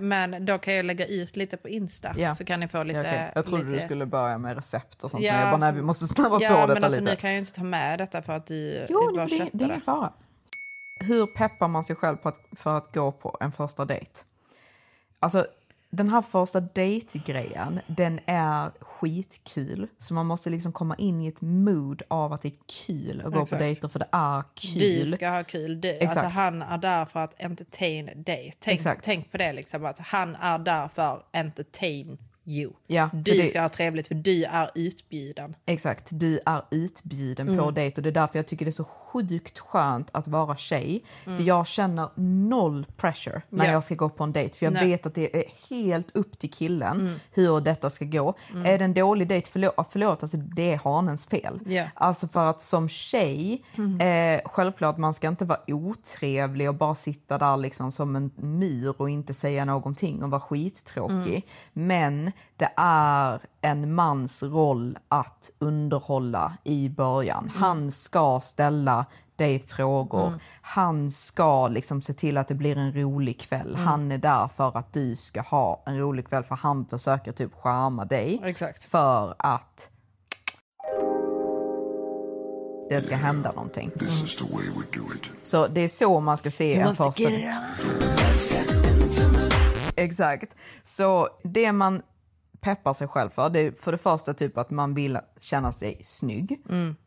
[0.00, 2.34] men då kan jag lägga ut lite på Insta Ja.
[2.34, 2.98] så kan ni få lite...
[2.98, 3.32] Ja, okej.
[3.34, 3.76] Jag trodde lite...
[3.76, 5.32] du skulle börja med recept och sånt, Ja.
[5.32, 7.10] men jag bara, nej, vi måste snabba Ja, på men detta alltså lite.
[7.12, 9.68] ni kan ju inte ta med detta för att du Jo, bara det, det, är
[9.68, 10.12] ingen fara.
[11.00, 14.10] Hur peppar man sig själv att, för att gå på en första dejt?
[15.20, 15.46] Alltså,
[15.96, 19.88] den här första dejtgrejen, den är skitkul.
[19.98, 23.32] Så man måste liksom komma in i ett mood av att det är kul att
[23.32, 23.50] gå Exakt.
[23.50, 25.12] på dejter, för det är Du kul.
[25.12, 25.80] ska ha kul.
[25.80, 26.24] Du, Exakt.
[26.24, 28.52] alltså, han är där för att entertain dig.
[28.58, 32.72] Tänk, tänk på det, liksom, att han är där för entertain you.
[32.86, 35.56] Ja, du det- ska ha trevligt för du är utbjuden.
[35.66, 37.64] Exakt, du är utbjuden Mm.
[37.64, 40.56] på dejt och det är därför jag tycker det är så sjukt skönt att vara
[40.56, 41.04] tjej.
[41.24, 42.08] För jag känner
[42.48, 43.66] noll pressure när Mm.
[43.66, 43.72] Ja.
[43.72, 44.56] jag ska gå på en dejt.
[44.58, 44.88] För jag Nej.
[44.88, 47.14] vet att det är helt upp till killen Mm.
[47.32, 48.34] hur detta ska gå.
[48.64, 51.60] Är det en dålig dejt, förlåt, förlåt alltså det är hanens fel.
[51.66, 51.84] Ja.
[51.94, 54.00] Alltså för att som tjej, Mm.
[54.00, 58.94] eh, självklart man ska inte vara otrevlig och bara sitta där liksom som en myr
[58.96, 61.46] och inte säga någonting och vara skittråkig.
[61.72, 67.50] Men det är en mans roll att underhålla i början.
[67.54, 70.34] Han ska ställa dig frågor.
[70.62, 73.76] Han ska liksom se till att det blir en rolig kväll.
[73.76, 77.54] Han är där för att du ska ha en rolig kväll för han försöker typ
[77.54, 78.84] charma dig Exakt.
[78.84, 79.90] för att
[82.88, 83.90] det ska hända någonting.
[83.90, 85.22] This is the way we do it.
[85.42, 87.30] Så det är så man ska se en första...
[89.96, 90.56] Exakt.
[90.84, 92.02] Så det man
[92.64, 95.98] peppar sig själv för, det är för det första typ att man vill känna sig
[96.02, 96.60] snygg.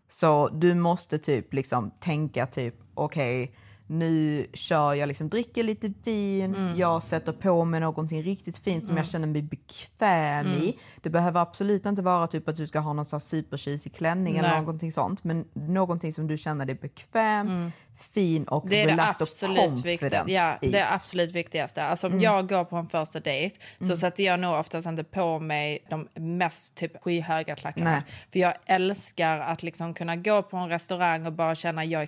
[0.08, 3.56] Så du måste typ liksom tänka typ, okej,
[3.88, 8.98] nu kör jag liksom, dricker lite vin, jag sätter på mig någonting riktigt fint som
[8.98, 10.78] jag känner mig bekväm i.
[11.02, 14.60] Det behöver absolut inte vara typ att du ska ha någon supercheesy klänning eller Nej.
[14.60, 17.72] någonting sånt, men någonting som du känner dig bekväm,
[18.14, 19.98] fin och Det är det relaxed och absolut viktigaste.
[20.18, 20.72] confident Ja, i.
[20.72, 21.84] det är absolut viktigaste.
[21.84, 22.18] Alltså, Mm.
[22.18, 23.56] om jag går på en första dejt
[23.88, 27.92] så sätter jag nog oftast inte på mig de mest typ skyhöga klackarna.
[27.92, 28.02] Nej.
[28.32, 32.08] För jag älskar att liksom kunna gå på en restaurang och bara känna jag är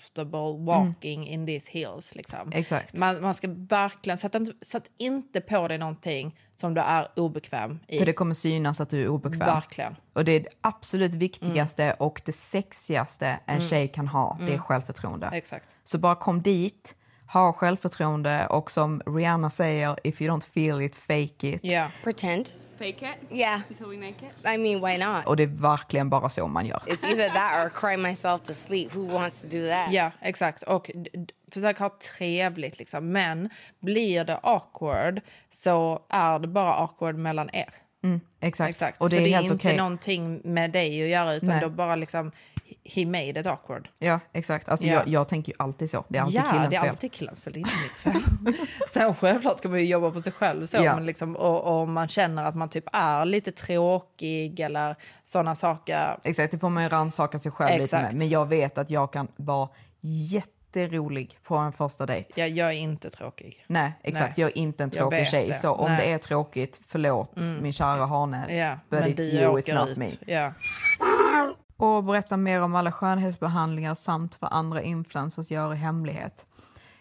[0.00, 2.14] comfortable walking in these hills.
[2.14, 2.40] Liksom.
[2.40, 2.52] Mm.
[2.58, 2.94] Exakt.
[2.94, 7.78] Man, man ska verkligen, sätt inte, sätt inte på dig någonting som du är obekväm
[7.88, 7.98] i.
[7.98, 9.38] För det kommer synas att du är obekväm.
[9.38, 9.96] Verkligen.
[10.12, 11.96] Och det är det absolut viktigaste Mm.
[11.98, 15.30] och det sexigaste en tjej kan ha, det är självförtroende.
[15.32, 15.76] Exakt.
[15.84, 20.94] Så bara kom dit, har självförtroende och som Rihanna säger, if you don't feel it,
[20.94, 21.60] fake it.
[21.62, 21.88] Ja.
[22.04, 22.52] Pretend.
[22.80, 23.60] Fake it Yeah.
[23.68, 24.46] until we make it.
[24.54, 25.26] I mean, why not?
[25.26, 26.82] Och det är verkligen bara så man gör.
[26.86, 28.94] It's either that or cry myself to sleep.
[28.96, 29.92] Who wants to do that?
[29.92, 30.62] Ja, exakt.
[30.62, 30.90] Och
[31.52, 33.12] försök ha trevligt liksom.
[33.12, 33.48] Men
[33.80, 37.68] blir det awkward så är det bara awkward mellan er.
[38.40, 38.68] Exakt.
[38.70, 39.02] Exakt.
[39.02, 39.76] Och det så är det är inte okej.
[39.76, 41.60] någonting med dig att göra utan Nej.
[41.60, 42.32] då bara liksom
[42.84, 43.88] he made it awkward.
[43.98, 44.68] Ja, exakt.
[44.68, 44.92] Alltså Ja.
[44.94, 46.04] jag, jag tänker ju alltid så.
[46.08, 46.90] Det är alltid ja, killens det är fel.
[46.90, 48.54] alltid killens fel, det är inte mitt fel.
[48.88, 50.94] Sen självklart ska man ju jobba på sig själv så, Ja.
[50.94, 56.18] men liksom, och, om man känner att man typ är lite tråkig eller sådana saker.
[56.24, 58.02] Exakt, det får man ju rannsaka sig själv lite Exakt.
[58.12, 58.14] med.
[58.18, 59.68] Men jag vet att jag kan vara
[60.00, 62.40] jätterolig på en första dejt.
[62.40, 63.64] Jag, jag är inte tråkig.
[63.66, 64.36] Nej, exakt.
[64.36, 64.46] Nej.
[64.46, 65.48] Jag är inte en tråkig tjej.
[65.48, 65.54] det.
[65.54, 66.06] Så om Nej.
[66.06, 68.56] det är tråkigt, förlåt min kära hane.
[68.56, 69.96] Ja, But men it's you, it's not ut.
[69.96, 70.08] me.
[70.26, 70.52] Ja.
[71.80, 76.46] Och berätta mer om alla skönhetsbehandlingar samt vad andra influencers gör i hemlighet.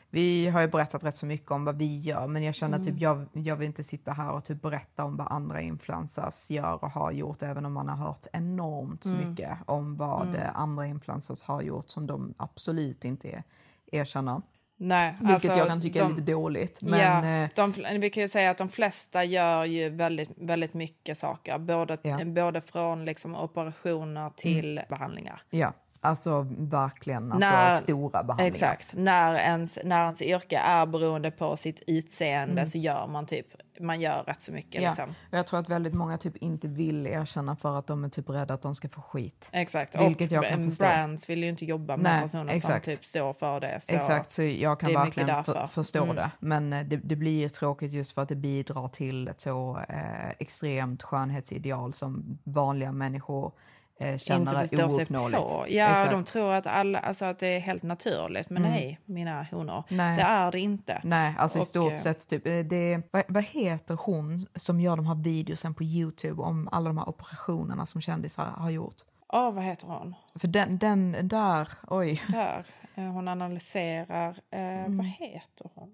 [0.09, 2.99] Vi har ju berättat rätt så mycket om vad vi gör men jag känner typ
[3.01, 6.91] jag, jag vill inte sitta här och typ berätta om vad andra influencers gör och
[6.91, 11.61] har gjort även om man har hört enormt mycket om vad eh, andra influencers har
[11.61, 13.43] gjort som de absolut inte
[13.91, 14.41] erkänner.
[14.81, 16.81] Nej, Vilket alltså, jag kan tycka de, är lite dåligt.
[16.81, 20.73] Men, ja, eh, de, vi kan ju säga att de flesta gör ju väldigt, väldigt
[20.73, 21.57] mycket saker.
[21.57, 22.09] Både, Ja.
[22.09, 22.33] Mm.
[22.33, 25.41] både från liksom operationer till behandlingar.
[25.49, 28.47] ja, alltså verkligen alltså, När- stora behandlingar.
[28.51, 28.93] Exakt.
[28.93, 32.65] När ens, när ens yrke är beroende på sitt utseende Mm.
[32.65, 33.47] så gör man typ
[33.81, 34.81] man gör rätt så mycket.
[34.81, 34.89] Ja.
[34.89, 35.15] Liksom.
[35.31, 38.53] Jag tror att väldigt många typ inte vill erkänna för att de är typ rädda
[38.53, 39.49] att de ska få skit.
[39.53, 39.95] Exakt.
[40.01, 40.83] Vilket och jag kan en förstå.
[40.83, 42.85] brands vill ju inte jobba med Nej, personer exakt.
[42.85, 43.79] som typ står för det.
[43.81, 46.31] Så Exakt, så jag kan verkligen för, förstå det.
[46.39, 49.77] Men eh, det, det blir ju tråkigt just för att det bidrar till ett så
[49.89, 53.51] eh, extremt skönhetsideal som vanliga människor
[53.99, 55.41] eh, inte förstår sig ouppnåeligt.
[55.41, 55.65] på.
[55.69, 56.11] Ja, Exakt.
[56.11, 58.49] de tror att, alla, alltså att det är helt naturligt.
[58.49, 59.83] Men nej, mina honor.
[59.89, 60.15] Nej.
[60.15, 61.01] Det är det inte.
[61.03, 64.79] Nej, alltså i Och, stort eh, sett typ, eh, det, vad, vad heter hon som
[64.81, 68.95] gör de här videosen på Youtube om alla de här operationerna som kändisar har gjort?
[69.33, 70.15] Åh, vad heter hon?
[70.35, 72.21] För den, den där, oj.
[72.27, 72.65] Där.
[72.95, 74.29] Hon analyserar.
[74.51, 75.93] Eh, Vad heter hon?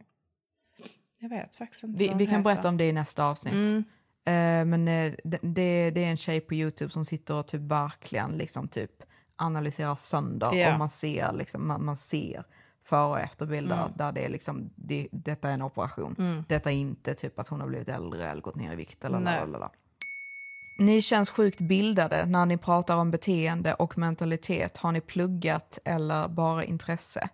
[1.20, 2.42] Jag vet faktiskt inte Vi, vi kan heter.
[2.44, 3.54] berätta om det i nästa avsnitt.
[3.54, 3.84] Mm.
[4.26, 5.40] Eh, men eh, det,
[5.92, 8.92] det, är en tjej på Youtube som sitter och typ verkligen liksom typ
[9.36, 10.74] analyserar sönder Ja.
[10.74, 12.44] och man ser liksom, man, man ser
[12.86, 13.92] före och efterbilder Mm.
[13.96, 16.44] där det är liksom, det, detta är en operation.
[16.48, 19.20] Detta är inte typ att hon har blivit äldre eller gått ner i vikt eller
[19.20, 19.72] lalala.
[20.80, 24.78] Ni känns sjukt bildade när ni pratar om beteende och mentalitet.
[24.78, 27.30] Har ni pluggat eller bara intresse?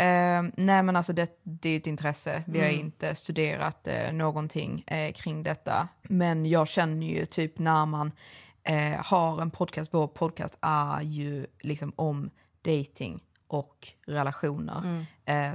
[0.00, 2.42] Eh, nej men alltså det, det är ett intresse.
[2.46, 5.88] Vi har inte studerat eh, någonting eh, kring detta.
[6.02, 8.12] Men jag känner ju typ när man
[8.62, 12.30] eh, har en podcast, vår podcast är ju liksom om
[12.64, 14.80] dating och relationer.
[14.86, 15.04] Eh,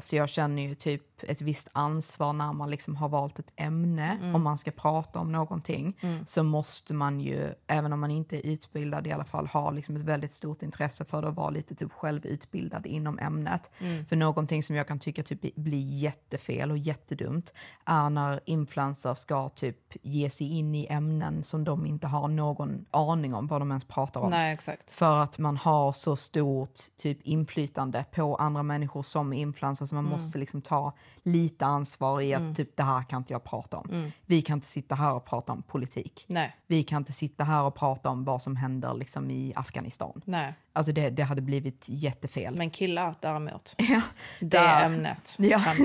[0.01, 4.31] så jag känner ju typ ett visst ansvar när man liksom har valt ett ämne.
[4.33, 8.51] Om man ska prata om någonting så måste man ju, även om man inte är
[8.51, 11.75] utbildad i alla fall, ha liksom ett väldigt stort intresse för det och vara lite
[11.75, 13.71] typ självutbildad inom ämnet.
[14.09, 17.53] För någonting som jag kan tycka typ blir jättefel och jättedumt
[17.85, 22.85] är när influencers ska typ ge sig in i ämnen som de inte har någon
[22.91, 24.31] aning om vad de ens pratar om.
[24.31, 24.57] Nej.
[24.87, 30.05] För att man har så stort typ inflytande på andra människor som influencers så man
[30.05, 34.11] måste liksom ta lite ansvar i att typ det här kan inte jag prata om.
[34.25, 36.25] Vi kan inte sitta här och prata om politik.
[36.27, 36.55] Nej.
[36.67, 40.21] Vi kan inte sitta här och prata om vad som händer liksom i Afghanistan.
[40.25, 40.53] Nej.
[40.73, 42.55] Alltså det, det hade blivit jättefel.
[42.55, 43.75] Men killar däremot.
[43.77, 44.01] ja,
[44.39, 44.81] Det där.
[44.81, 45.35] är ämnet.
[45.39, 45.61] Ja.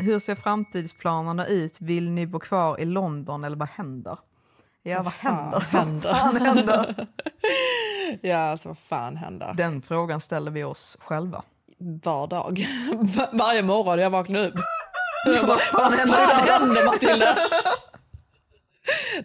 [0.00, 1.80] Hur ser framtidsplanerna ut?
[1.80, 4.18] Vill ni bo kvar i London eller vad händer?
[4.82, 5.60] Ja, vad händer?
[5.60, 6.08] händer?
[6.12, 7.06] Vad fan händer?
[8.22, 9.54] Ja, alltså vad fan händer?
[9.56, 11.42] Den frågan ställer vi oss själva.
[11.78, 12.64] Var dag.
[12.92, 14.54] Var- Varje morgon jag vaknar upp.
[15.46, 16.52] vad fan händer Vad idag då?
[16.52, 17.36] händer Matilda?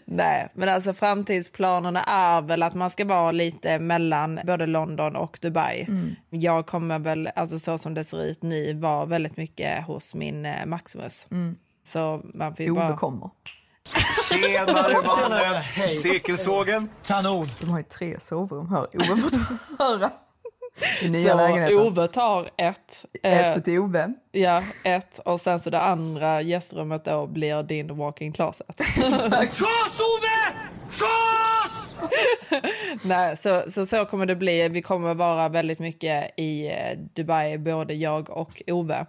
[0.05, 5.39] Nej, men alltså framtidsplanerna är väl att man ska vara lite mellan både London och
[5.41, 5.81] Dubai.
[5.87, 6.15] Mm.
[6.29, 10.45] Jag kommer väl, alltså så som det ser ut nu, vara väldigt mycket hos min
[10.45, 11.27] eh, Maximus.
[11.83, 12.77] Så man får ju Mm.
[12.77, 12.97] Ove bara...
[12.97, 13.29] kommer.
[14.29, 15.63] Tjenare mannen!
[16.01, 16.89] Cirkelsågen.
[17.05, 17.47] Kanon!
[17.59, 20.09] De har ju tre sovrum, hör Ove fått höra.
[21.01, 21.77] I nya Så lägenheten.
[21.79, 23.05] Ove tar ett.
[23.23, 24.13] eh, Ett till Ove.
[24.31, 25.19] Ja, ett.
[25.25, 28.77] Och sen så det andra gästrummet då blir din walk-in closet.
[28.97, 29.25] Gas
[29.99, 30.53] Ove!
[30.99, 31.32] Gas!
[33.03, 34.69] Nej, så, så så kommer det bli.
[34.69, 39.05] Vi kommer vara väldigt mycket i eh, Dubai, både jag och Ove.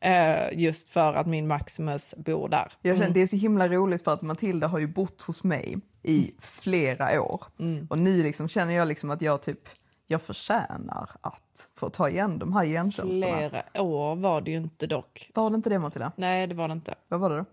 [0.00, 2.72] Eh, just för att min Maximus bor där.
[2.82, 5.78] Jag känner, Det är så himla roligt för att Matilda har ju bott hos mig
[6.02, 7.42] i flera år.
[7.90, 9.60] Och nu liksom känner jag liksom att jag typ
[10.06, 13.36] jag förtjänar att få ta igen de här gentjänsterna.
[13.48, 15.30] Flera år var det ju inte dock.
[15.34, 16.12] Var det inte det Matilda?
[16.16, 16.94] Nej, det var det inte.
[17.08, 17.44] Vad var det då?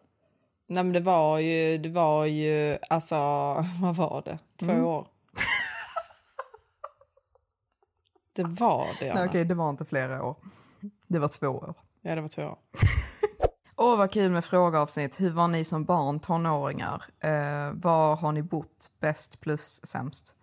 [0.73, 3.15] Nej, men det var ju, det var ju, alltså,
[3.81, 4.39] vad var det?
[4.59, 4.85] Två Mm.
[4.85, 5.07] år.
[8.35, 9.19] det var det, Anna.
[9.19, 10.35] Nej, okej, det var inte flera år.
[11.07, 11.73] Det var två år.
[12.01, 12.57] Ja, det var två år.
[13.75, 15.19] Åh, vad kul med frågeavsnitt.
[15.21, 17.03] Hur var ni som barn, tonåringar?
[17.19, 20.35] Eh, var har ni bott bäst plus sämst?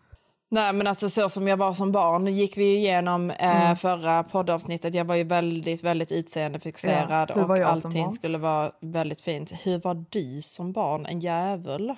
[0.51, 3.77] Nej, men alltså så som jag var som barn gick vi igenom eh, Mm.
[3.77, 4.95] förra poddavsnittet.
[4.95, 9.53] Jag var ju väldigt, väldigt utseendefixerad Ja, och allting skulle vara väldigt fint.
[9.63, 11.07] Hur var du som barn?
[11.07, 11.95] En djävul?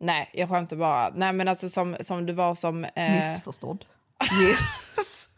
[0.00, 1.10] Nej, jag skämtar bara.
[1.14, 2.84] Nej, men alltså som, som du var som...
[2.84, 3.84] Eh, Missförstådd.
[4.48, 5.28] Jesus.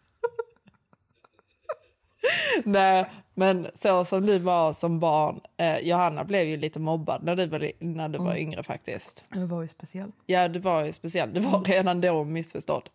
[2.65, 5.41] Nej, men så som du var som barn.
[5.57, 8.39] Eh, Johanna blev ju lite mobbad när du var, när du var Mm.
[8.43, 9.25] yngre faktiskt.
[9.35, 10.12] Jag var ju speciell.
[10.27, 11.35] Ja, du var ju speciell.
[11.35, 12.89] Du var redan då missförstådd.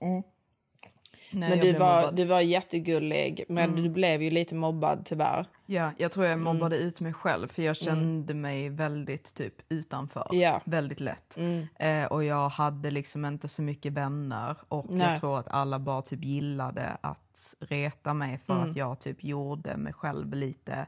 [1.33, 2.15] Nej, men du var, mobbad.
[2.15, 5.45] du var jättegullig, men du blev ju lite mobbad tyvärr.
[5.65, 6.43] Ja, jag tror jag Mm.
[6.43, 10.27] mobbade ut mig själv för jag kände mig väldigt typ utanför.
[10.31, 10.61] Ja.
[10.65, 11.37] Väldigt lätt.
[11.37, 11.67] Mm.
[11.79, 15.07] Eh, och jag hade liksom inte så mycket vänner och Nej.
[15.09, 17.19] jag tror att alla bara typ gillade att
[17.59, 18.69] reta mig för Mm.
[18.69, 20.87] att jag typ gjorde mig själv lite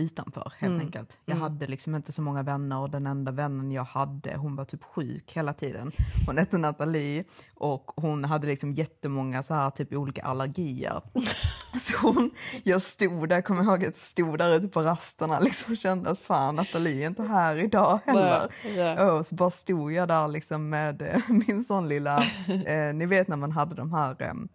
[0.00, 0.86] utanför helt Mm.
[0.86, 1.18] enkelt.
[1.24, 1.42] Jag Mm.
[1.42, 4.84] hade liksom inte så många vänner och den enda vännen jag hade hon var typ
[4.84, 5.90] sjuk hela tiden.
[6.26, 11.02] Hon hette Nathalie och hon hade liksom jättemånga så här typ olika allergier.
[11.78, 12.30] Så hon,
[12.62, 16.10] jag stod där, kommer ihåg att jag stod där ute på rasterna liksom och kände
[16.10, 18.48] att fan Nathalie är inte här idag heller.
[18.76, 22.18] Nej, Och så bara stod jag där liksom med eh, min sån lilla,
[22.66, 24.48] eh, ni vet när man hade de här ehm,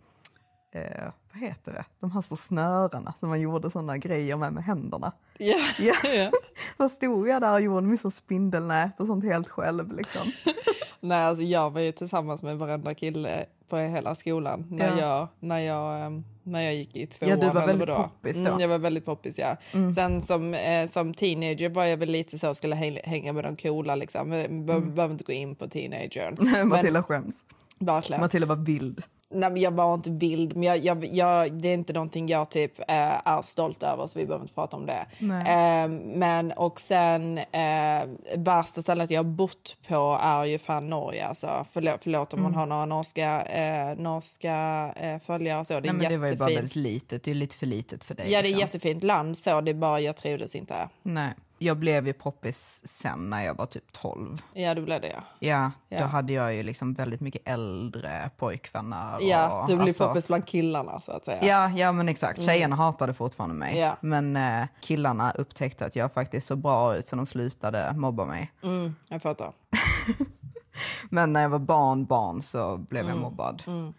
[0.74, 4.64] eh, vad heter det, de här små snörena som man gjorde sådana grejer med med
[4.64, 5.12] händerna.
[5.38, 5.58] Ja.
[5.80, 5.94] Ja.
[6.14, 6.32] Ja.
[6.78, 10.22] Då stod jag där och gjorde mig så spindelnät och sånt helt själv liksom.
[11.00, 15.00] Nej, alltså jag var ju tillsammans med varenda kille på hela skolan när, Ja.
[15.00, 17.30] jag, när, jag, ehm, när jag gick i tvåan.
[17.30, 18.04] Ja, du var väldigt vadå.
[18.04, 18.48] poppis då.
[18.50, 19.58] Mm, jag var väldigt poppis, ja.
[19.74, 19.92] Mm.
[19.92, 23.56] Sen som, eh, som teenager var jag väl lite så, skulle häng, hänga med de
[23.56, 24.32] coola liksom.
[24.32, 24.96] Vi be- Mm.
[24.96, 26.68] behöver inte gå in på teenagern.
[26.70, 27.46] Matilda skäms.
[27.80, 28.22] Verkligen.
[28.22, 29.04] Matilda var vild.
[29.34, 32.80] Nej, jag var inte vild, men jag, jag, jag, det är inte någonting jag typ
[32.80, 32.86] eh,
[33.28, 35.06] är stolt över så vi behöver inte prata om det.
[35.22, 38.04] Eh, men och sen eh,
[38.38, 41.28] värsta stället jag har bott på är ju fan Norge.
[41.28, 42.60] Alltså, förlåt, förlåt om man Mm.
[42.60, 44.54] har några norska, eh, norska
[44.96, 45.74] eh, följare och så.
[45.74, 46.58] Det Nej, men det var ju bara jättefint.
[46.58, 48.32] väldigt litet, det är lite för litet för dig.
[48.32, 48.60] Ja, det är liksom.
[48.60, 50.90] jättefint land så, det är bara jag trivdes inte.
[51.04, 54.42] Nej, jag blev ju poppis sen när jag var typ 12.
[54.54, 55.24] Ja, det blev det ja.
[55.40, 56.00] Ja, Ja.
[56.00, 59.18] då hade jag ju liksom väldigt mycket äldre pojkvänner.
[59.22, 61.44] Ja, och, du blev alltså- poppis bland killarna så att säga.
[61.46, 62.38] Ja, ja men exakt.
[62.40, 62.48] Mm.
[62.48, 63.78] Tjejerna hatade fortfarande mig.
[63.78, 63.98] Ja.
[64.02, 68.52] Men eh, killarna upptäckte att jag faktiskt så bra ut så de slutade mobba mig.
[68.64, 69.54] Mm, jag fattar.
[71.10, 73.22] Men när jag var barn, barn så blev jag Mm.
[73.22, 73.64] mobbad.
[73.68, 73.94] Mm.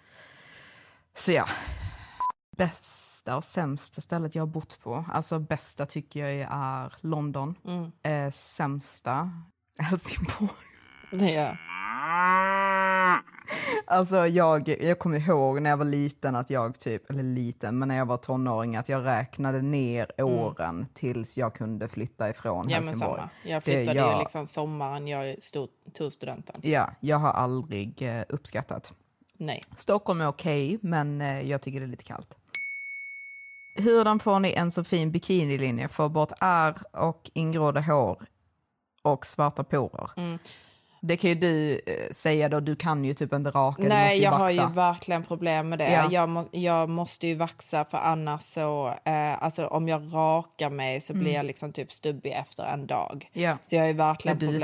[1.14, 1.44] Så ja.
[2.56, 5.04] Bästa och sämsta stället jag har bott på.
[5.12, 7.54] Alltså bästa tycker jag är London.
[7.66, 7.92] Mm.
[8.26, 9.30] Eh, sämsta
[9.78, 10.50] Helsingborg.
[11.10, 11.56] Ja.
[13.86, 17.88] Alltså jag, jag kommer ihåg när jag var liten att jag typ, eller liten, men
[17.88, 22.70] när jag var tonåring att jag räknade ner åren tills jag kunde flytta ifrån Mm.
[22.70, 23.16] Ja, men Helsingborg.
[23.20, 23.30] samma.
[23.44, 26.56] Jag Det- flyttade jag- ju liksom sommaren jag stod, tog studenten.
[26.62, 28.92] Ja, jag har aldrig eh, uppskattat.
[29.38, 29.60] Nej.
[29.76, 32.36] Stockholm är okej, men eh, jag tycker det är lite kallt.
[33.78, 35.88] Hurdan får ni en så fin bikinilinje?
[35.88, 38.22] Få bort ärr och ingrodda hår
[39.02, 40.10] och svarta porer.
[40.16, 40.38] Mm.
[41.06, 43.96] Det kan ju du eh, säga då, du kan ju typ inte raka, du måste
[43.96, 44.62] Nej, ju jag har vaxa.
[44.68, 45.92] ju verkligen problem med det.
[45.92, 46.08] Ja.
[46.10, 51.00] Jag, må, jag måste ju vaxa för annars så, eh, alltså om jag rakar mig
[51.00, 51.34] så blir Mm.
[51.34, 53.28] jag liksom typ stubbig efter en dag.
[53.32, 53.56] Ja.
[53.62, 54.60] Så jag har ju verkligen du är problem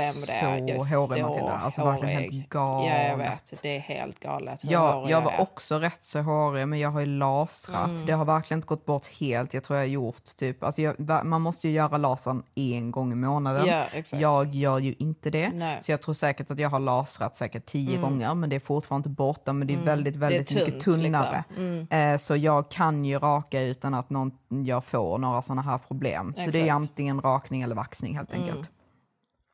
[0.59, 0.73] med det.
[0.73, 1.51] Jag så hårig, Matilda.
[1.63, 2.47] Alltså, verkligen helt hårig.
[2.49, 2.91] galet.
[2.95, 3.59] Ja, jag vet.
[3.61, 5.41] Det är helt galet hur Ja, hårig jag var är.
[5.41, 7.89] också rätt så hårig men jag har ju lasrat.
[7.91, 8.05] Mm.
[8.05, 9.53] Det har verkligen inte gått bort helt.
[9.53, 13.11] Jag tror jag har gjort typ, alltså jag, man måste ju göra lasern en gång
[13.11, 13.65] i månaden.
[13.67, 14.21] Ja, exakt.
[14.21, 15.49] Jag gör ju inte det.
[15.53, 15.77] Nej.
[15.81, 18.01] Så jag tror säkert att jag har lasrat säkert tio Mm.
[18.01, 19.85] gånger men det är fortfarande inte borta men det är Mm.
[19.85, 21.43] väldigt, Det är väldigt mycket tunt, tunnare.
[21.47, 21.87] liksom.
[21.97, 24.31] Eh, så jag kan ju raka utan att någon,
[24.65, 26.33] jag får några sådana här problem.
[26.37, 26.75] Så det är Exakt.
[26.81, 28.45] antingen rakning eller vaxning helt Mm.
[28.47, 28.71] enkelt.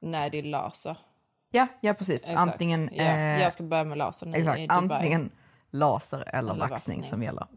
[0.01, 0.97] Nej, det är laser.
[1.51, 2.21] Ja, ja precis.
[2.21, 2.37] Exakt.
[2.37, 5.29] Antingen, Ja, eh, jag ska börja med laser nu Exakt, antingen
[5.71, 7.03] laser eller, Eller vaxning, vaxning.
[7.03, 7.47] som gäller.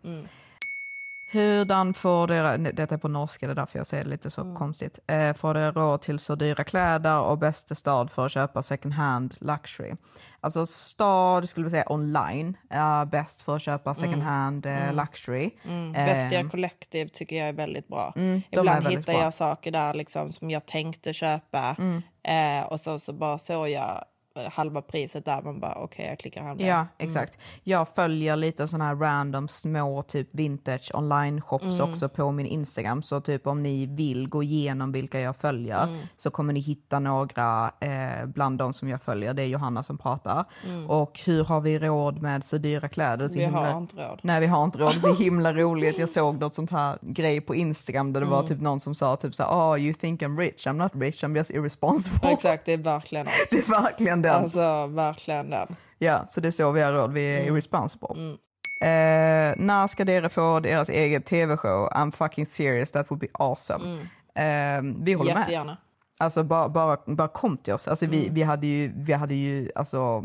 [1.33, 4.41] Hurdan får nej, detta är på norska, det är därför jag säger det lite så
[4.41, 4.57] Mm.
[4.57, 4.99] konstigt.
[5.07, 8.95] Eh, får det råd till så dyra kläder och bästa stad för att köpa second
[8.95, 9.93] hand luxury?
[10.41, 14.27] Alltså stad skulle vi säga online är bäst för att köpa second Mm.
[14.27, 14.97] hand eh, Mm.
[14.97, 15.51] luxury.
[15.65, 15.95] Mm.
[15.95, 18.13] Eh, Vestia Collective tycker jag är väldigt bra.
[18.17, 19.23] Mm, Ibland väldigt hittar bra.
[19.23, 22.03] jag saker där liksom som jag tänkte köpa Mm.
[22.63, 24.05] eh, och så, så bara såg jag
[24.53, 25.43] halva priset där.
[25.43, 26.65] Man bara okej, jag klickar det.
[26.67, 27.39] Ja, exakt.
[27.65, 33.03] Jag följer lite såna här random små typ vintage online shops också på min Instagram.
[33.03, 37.73] Så typ om ni vill gå igenom vilka jag följer så kommer ni hitta några
[37.81, 39.35] eh, bland de som jag följer.
[39.35, 40.45] Det är Johanna som pratar.
[40.89, 43.29] Och hur har vi råd med så dyra kläder?
[43.29, 43.73] Så Vi himla...
[43.73, 44.21] har inte råd.
[44.23, 45.01] Nej vi har inte råd.
[45.01, 45.99] Så himla roligt.
[45.99, 48.39] Jag såg något sånt här grej på Instagram där det Mm.
[48.39, 50.93] var typ någon som sa typ så här, oh you think I'm rich, I'm not
[50.95, 52.31] rich, I'm just irresponsible.
[52.33, 53.33] Exakt, det är verkligen oss.
[53.51, 54.35] Det är verkligen den.
[54.35, 55.77] Alltså verkligen den.
[55.99, 57.13] Ja, så det är så vi har råd.
[57.13, 57.55] Vi är Mm.
[57.55, 58.09] irresponsible.
[58.83, 61.89] Eh, när ska dere få deras eget tv-show?
[61.93, 64.01] I'm fucking serious, that would be awesome.
[64.35, 65.37] Eh, vi håller med.
[65.37, 65.41] Mm.
[65.41, 65.77] Jättegärna.
[66.19, 67.89] Alltså bara, bara, bara kom till oss.
[67.89, 68.35] Alltså, vi, Mm.
[68.35, 70.23] vi hade ju, vi hade ju alltså,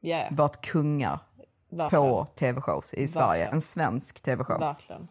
[0.00, 0.28] ja.
[0.30, 1.18] varit kungar
[1.70, 2.02] verkligen.
[2.04, 3.28] på tv-shows i Sverige.
[3.28, 3.54] Verkligen.
[3.54, 4.60] En svensk tv-show.
[4.60, 5.08] Verkligen.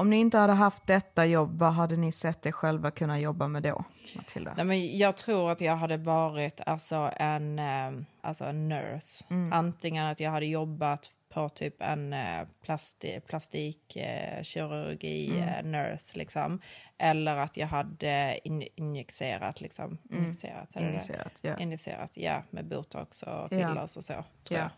[0.00, 3.48] Om ni inte hade haft detta jobb, vad hade ni sett er själva kunna jobba
[3.48, 3.84] med då?
[4.16, 4.54] Matilda?
[4.56, 7.90] Nej, men jag tror att jag hade varit alltså, en, eh,
[8.20, 9.24] alltså, en nurse.
[9.30, 9.52] Mm.
[9.52, 15.48] Antingen att jag hade jobbat på typ en eh, plasti, plastikkirurgi kirurgi, Mm.
[15.48, 16.60] eh, nurse liksom.
[16.98, 19.98] Eller att jag hade in, injicerat liksom.
[20.10, 20.86] Injicerat, är det det?
[20.86, 20.94] Mm.
[20.94, 21.56] Injicerat, ja.
[21.58, 22.42] Injicerat, ja.
[22.50, 24.12] Med botox och fillers och så.
[24.14, 24.56] Tror Ja.
[24.58, 24.70] jag.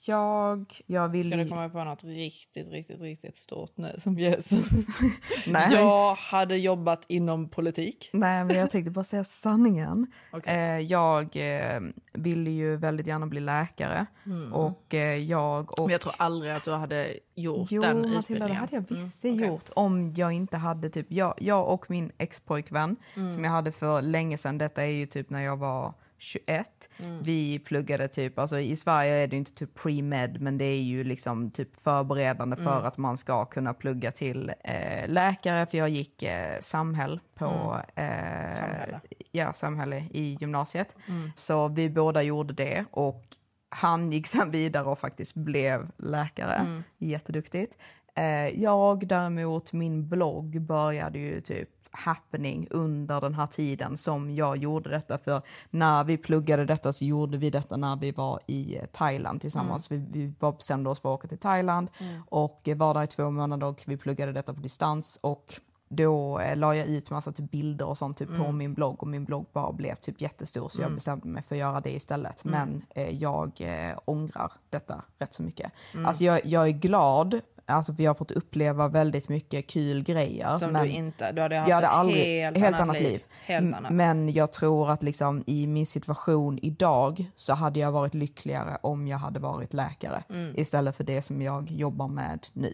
[0.00, 4.64] Jag, jag vill Ska du komma på något riktigt, riktigt, riktigt stort nu som Jesus?
[5.46, 5.68] Nej.
[5.72, 8.10] Jag hade jobbat inom politik.
[8.12, 10.06] Nej, men jag tänkte bara säga sanningen.
[10.32, 10.54] Okej.
[10.54, 11.80] Eh, jag eh,
[12.12, 14.06] ville ju väldigt gärna bli läkare.
[14.52, 15.86] Och eh, jag och...
[15.86, 18.48] Men jag tror aldrig att du hade gjort Jo, den Matilda, utbildningen.
[18.48, 19.48] det hade jag visst Mm, okej.
[19.48, 21.06] gjort om jag inte hade typ...
[21.08, 23.34] Jag, jag och min expojkvän Mm.
[23.34, 26.90] som jag hade för länge sedan, detta är ju typ när jag var 21.
[26.98, 27.22] Mm.
[27.22, 31.04] Vi pluggade typ, alltså i Sverige är det inte typ pre-med men det är ju
[31.04, 32.84] liksom typ förberedande för Mm.
[32.86, 38.10] att man ska kunna plugga till eh, läkare för jag gick eh, samhäll på Mm.
[38.48, 39.00] eh, Samhälle.
[39.32, 40.96] Ja, samhälle i gymnasiet.
[41.08, 41.30] Mm.
[41.36, 43.24] Så vi båda gjorde det och
[43.68, 46.54] han gick sen vidare och faktiskt blev läkare.
[46.54, 46.82] Mm.
[46.98, 47.78] Jätteduktigt.
[48.14, 48.24] Eh,
[48.62, 54.90] jag däremot, min blogg började ju typ happening under den här tiden som jag gjorde
[54.90, 55.18] detta.
[55.18, 59.40] För när vi pluggade detta så gjorde vi detta när vi var i eh, Thailand
[59.40, 59.90] tillsammans.
[59.90, 61.90] Vi, vi bara bestämde oss för att åka till Thailand
[62.28, 65.18] och eh, var där i två månader och vi pluggade detta på distans.
[65.22, 69.02] Och då eh, la jag ut massa typ bilder och sånt typ på min blogg
[69.02, 71.94] och min blogg bara blev typ jättestor så jag bestämde mig för att göra det
[71.94, 72.44] istället.
[72.44, 75.72] Men eh, jag eh, ångrar detta rätt så mycket.
[76.04, 80.58] Alltså jag, jag är glad, alltså jag har fått uppleva väldigt mycket kul grejer.
[80.58, 81.32] Som men du inte...
[81.32, 83.22] Du hade haft jag hade ett aldrig, helt, helt, annat, annat liv.
[83.44, 83.92] Helt annat.
[83.92, 89.06] Men jag tror att liksom i min situation idag så hade jag varit lyckligare om
[89.08, 90.52] jag hade varit läkare Mm.
[90.56, 92.72] istället för det som jag jobbar med nu.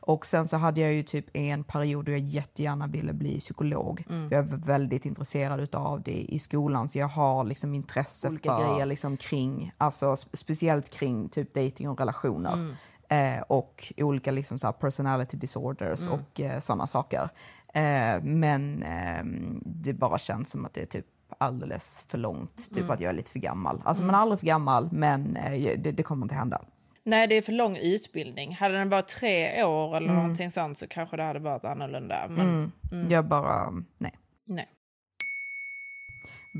[0.00, 4.04] Och sen så hade jag ju typ en period då jag jättegärna ville bli psykolog.
[4.10, 4.28] Mm.
[4.28, 8.56] För jag var väldigt intresserad av det i skolan så jag har liksom intresse Olika
[8.56, 12.76] för grejer liksom kring, alltså sp- speciellt kring typ dating och relationer.
[13.08, 13.36] Mm.
[13.38, 16.20] Eh, och olika liksom så personality disorders Mm.
[16.20, 17.28] och eh, sådana saker.
[17.74, 21.06] Eh, men ehm, det bara känns som att det är typ
[21.38, 22.90] alldeles för långt, typ Mm.
[22.90, 23.82] att jag är lite för gammal.
[23.84, 26.62] Alltså man är aldrig för gammal men eh, det, det kommer inte hända.
[27.06, 28.54] Nej, det är för lång utbildning.
[28.54, 30.22] Hade den varit tre år eller Mm.
[30.22, 32.26] någonting sånt så kanske det hade varit annorlunda.
[32.28, 32.72] Men
[33.10, 34.14] Jag bara, nej.
[34.46, 34.68] nej.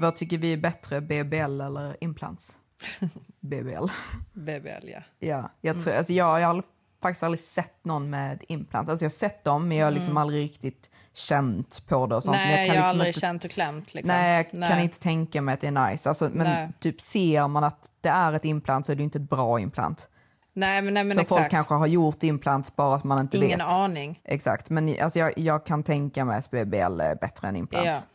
[0.01, 2.61] Vad tycker vi är bättre, BBL eller implants?
[3.41, 3.87] BBL.
[4.33, 5.01] BBL, ja.
[5.19, 6.65] Ja, jag, tror, alltså jag har aldrig,
[7.03, 8.91] faktiskt aldrig sett någon med implants.
[8.91, 12.25] Alltså jag har sett dem men jag har liksom aldrig riktigt känt på det och
[12.25, 12.37] sånt.
[12.37, 12.57] men Mm.
[12.57, 13.95] Nej, jag, har liksom aldrig inte, känt och klämt.
[13.95, 14.15] Liksom.
[14.15, 16.09] Nej, jag kan inte tänka mig att det är nice.
[16.09, 16.69] Alltså, men Nej.
[16.79, 20.09] typ ser man att det är ett implant så är det inte ett bra implant.
[20.57, 21.41] Nej, men, nej, men så exakt.
[21.41, 23.71] folk kanske har gjort implants bara att man inte Ingen vet.
[23.71, 24.21] aning.
[24.25, 28.07] Exakt, men alltså jag, jag kan tänka mig att BBL är bättre än implants.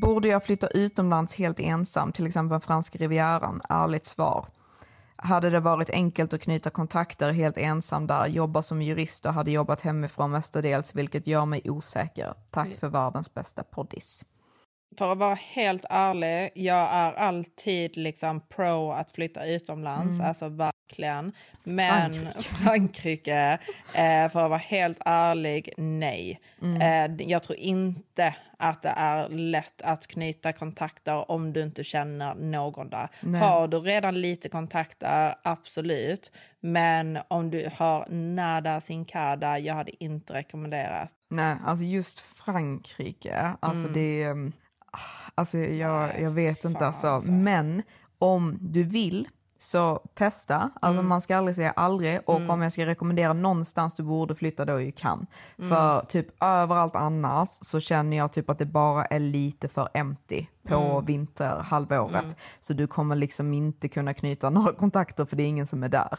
[0.00, 3.60] Borde jag flytta utomlands helt ensam, till exempel franska rivieran?
[3.68, 4.46] Ärligt svar.
[5.16, 9.50] Hade det varit enkelt att knyta kontakter helt ensam där, jobba som jurist och hade
[9.50, 12.34] jobbat hemifrån mestadels, vilket gör mig osäker.
[12.50, 14.26] Tack för världens bästa poddis.
[14.98, 21.32] För att vara helt ärlig, jag är alltid liksom pro att flytta utomlands, alltså verkligen.
[21.64, 22.12] Men Mm.
[22.32, 22.38] Frankrike.
[22.64, 23.58] Frankrike,
[23.94, 26.40] eh, för att vara helt ärlig, nej.
[26.62, 27.20] Mm.
[27.20, 32.34] Eh, jag tror inte att det är lätt att knyta kontakter om du inte känner
[32.34, 33.08] någon där.
[33.40, 36.32] Har du redan lite kontakter, absolut.
[36.60, 41.10] Men om du har nada sin kada, jag hade inte rekommenderat.
[41.30, 44.34] Nej, alltså just Frankrike, alltså det...
[44.94, 47.08] mm, Alltså jag, jag vet inte alltså.
[47.08, 47.32] alltså.
[47.32, 47.82] Men
[48.18, 49.28] om du vill
[49.58, 51.08] Så testa, alltså Mm.
[51.08, 54.72] man ska aldrig säga aldrig och om jag ska rekommendera någonstans du borde flytta då
[54.72, 55.28] är ju Cannes.
[55.58, 55.70] Mm.
[55.70, 60.46] För typ överallt annars så känner jag typ att det bara är lite för empty
[60.68, 61.04] på Mm.
[61.04, 62.36] vinterhalvåret.
[62.60, 65.88] Så du kommer liksom inte kunna knyta några kontakter för det är ingen som är
[65.88, 66.18] där.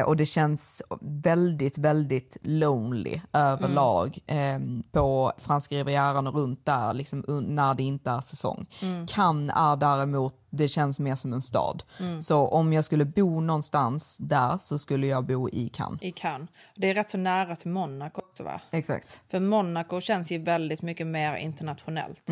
[0.00, 4.58] Eh, och det känns väldigt, väldigt lonely överlag eh,
[4.92, 8.66] på franska rivieran och runt där liksom, när det inte är säsong.
[9.08, 11.82] Cannes är däremot, det känns mer som en stad.
[12.20, 16.02] Så om jag skulle bo någonstans där så skulle jag bo i Cannes.
[16.02, 16.48] I Cannes.
[16.76, 18.60] Det är rätt så nära till Monaco också va?
[18.72, 19.20] Exakt.
[19.30, 22.22] För Monaco känns ju väldigt mycket mer internationellt.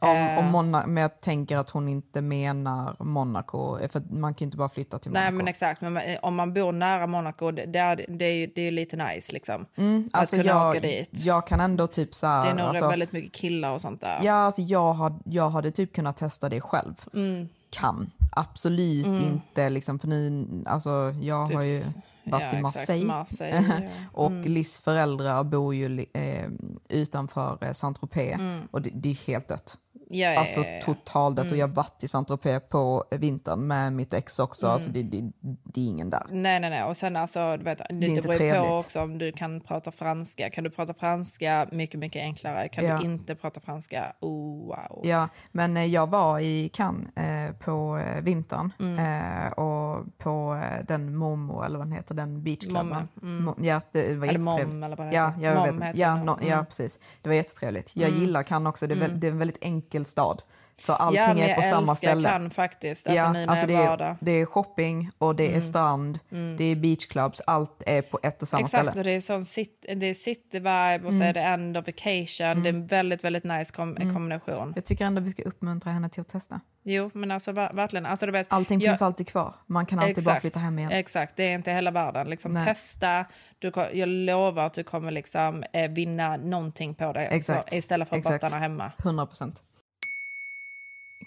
[0.00, 4.56] Om, om Mona, men jag tänker att hon inte menar Monaco, för man kan inte
[4.56, 5.22] bara flytta till Monaco.
[5.24, 8.34] Nej men exakt, men man- om man bor nära Monaco, det, det, är, det, är,
[8.34, 9.66] ju- det är lite nice liksom.
[10.12, 11.08] alltså att kunna jag, åka dit.
[11.12, 14.00] jag kan ändå typ så här, Det är nog alltså, väldigt mycket killar och sånt
[14.00, 14.20] där.
[14.22, 16.94] Ja, alltså jag, hade, jag hade typ kunnat testa det själv.
[17.14, 17.48] Mm.
[17.70, 18.10] Kan.
[18.32, 20.90] Absolut inte, liksom, för nu, alltså
[21.20, 21.80] jag har ju
[22.24, 23.06] varit ja, i Marseille.
[23.06, 23.88] Marseille, ja.
[24.12, 26.48] och Liz föräldrar bor ju eh,
[26.88, 28.38] utanför eh, Saint-Tropez
[28.70, 29.78] och det, det är helt dött.
[30.10, 30.80] Ja, ja, Alltså ja, ja.
[30.80, 34.90] totalt dött och jag har varit i Saint-Tropez på vintern med mitt ex också, alltså
[34.90, 35.32] det, det,
[35.64, 36.26] det är ingen där.
[36.30, 36.84] Nej, nej, nej.
[36.84, 38.72] Och sen alltså, du vet, det, det, inte beror ju på trevligt.
[38.86, 40.50] också om du kan prata franska.
[40.50, 42.68] Kan du prata franska, mycket, mycket enklare.
[42.68, 42.98] Kan Ja.
[42.98, 45.00] du inte prata franska, oh wow.
[45.04, 50.84] Ja, men eh, jag var i Cannes eh, på eh, vintern eh, och på eh,
[50.88, 53.08] den Momo, eller vad den heter, den beachklubben.
[53.22, 54.38] Mo- Ja, det var Eller.
[54.38, 55.44] Mom, eller vad det ja, heter.
[55.44, 56.98] jag Mom vet, ja, no, ja, precis.
[57.22, 57.92] Det var jättetrevligt.
[57.96, 60.42] Jag gillar Cannes också, det är, väl, det är en väldigt enkel stad.
[60.80, 62.28] För allting ja, är jag på samma älskar ställe.
[62.28, 63.06] Cannes faktiskt.
[63.06, 66.18] Alltså ja, alltså det, jag är, det är shopping och det är strand,
[66.58, 68.98] det är beachclubs, allt är på ett och samma Exakt, ställe.
[69.00, 71.86] och det är, sån city, det är city vibe och så är det end of
[71.86, 72.62] vacation.
[72.62, 74.72] Det är en väldigt, väldigt nice kom- kombination.
[74.76, 76.60] Jag tycker ändå vi ska uppmuntra henne till att testa.
[76.82, 78.06] Jo, men alltså ver- verkligen.
[78.06, 79.54] Alltså, du vet, Allting jag- finns alltid kvar.
[79.66, 80.90] Man kan alltid bara flytta hem igen.
[80.92, 82.30] Exakt, det är inte hela världen.
[82.30, 82.64] Liksom, Nej.
[82.66, 83.24] testa,
[83.58, 87.70] du, jag lovar att du kommer liksom, eh, vinna någonting på det Exakt.
[87.70, 88.40] Så, istället för att Exakt.
[88.40, 88.92] bara stanna hemma.
[89.02, 89.62] 100 procent.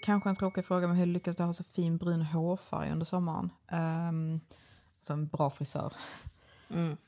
[0.00, 3.50] Kanske en tråkig fråga, men hur lyckas du ha så fin brun hårfärg under sommaren?
[3.72, 4.40] Um,
[4.98, 5.92] alltså en bra frisör.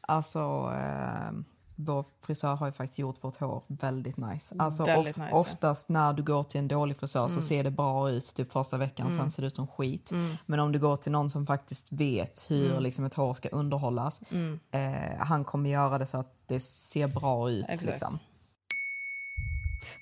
[0.01, 0.73] Alltså,
[1.29, 1.45] um,
[1.77, 4.55] vår frisör har ju faktiskt gjort vårt hår väldigt nice.
[4.59, 7.71] Alltså Väldigt of, nice, oftast när du går till en dålig frisör så ser det
[7.71, 10.13] bra ut typ första veckan, sen ser det ut som skit.
[10.47, 14.23] Men om du går till någon som faktiskt vet hur liksom, ett hår ska underhållas,
[14.71, 17.83] eh, han kommer göra det så att det ser bra ut.
[17.83, 18.19] Liksom.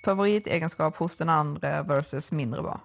[0.04, 2.80] Favoritegenskap hos den andra versus mindre bra?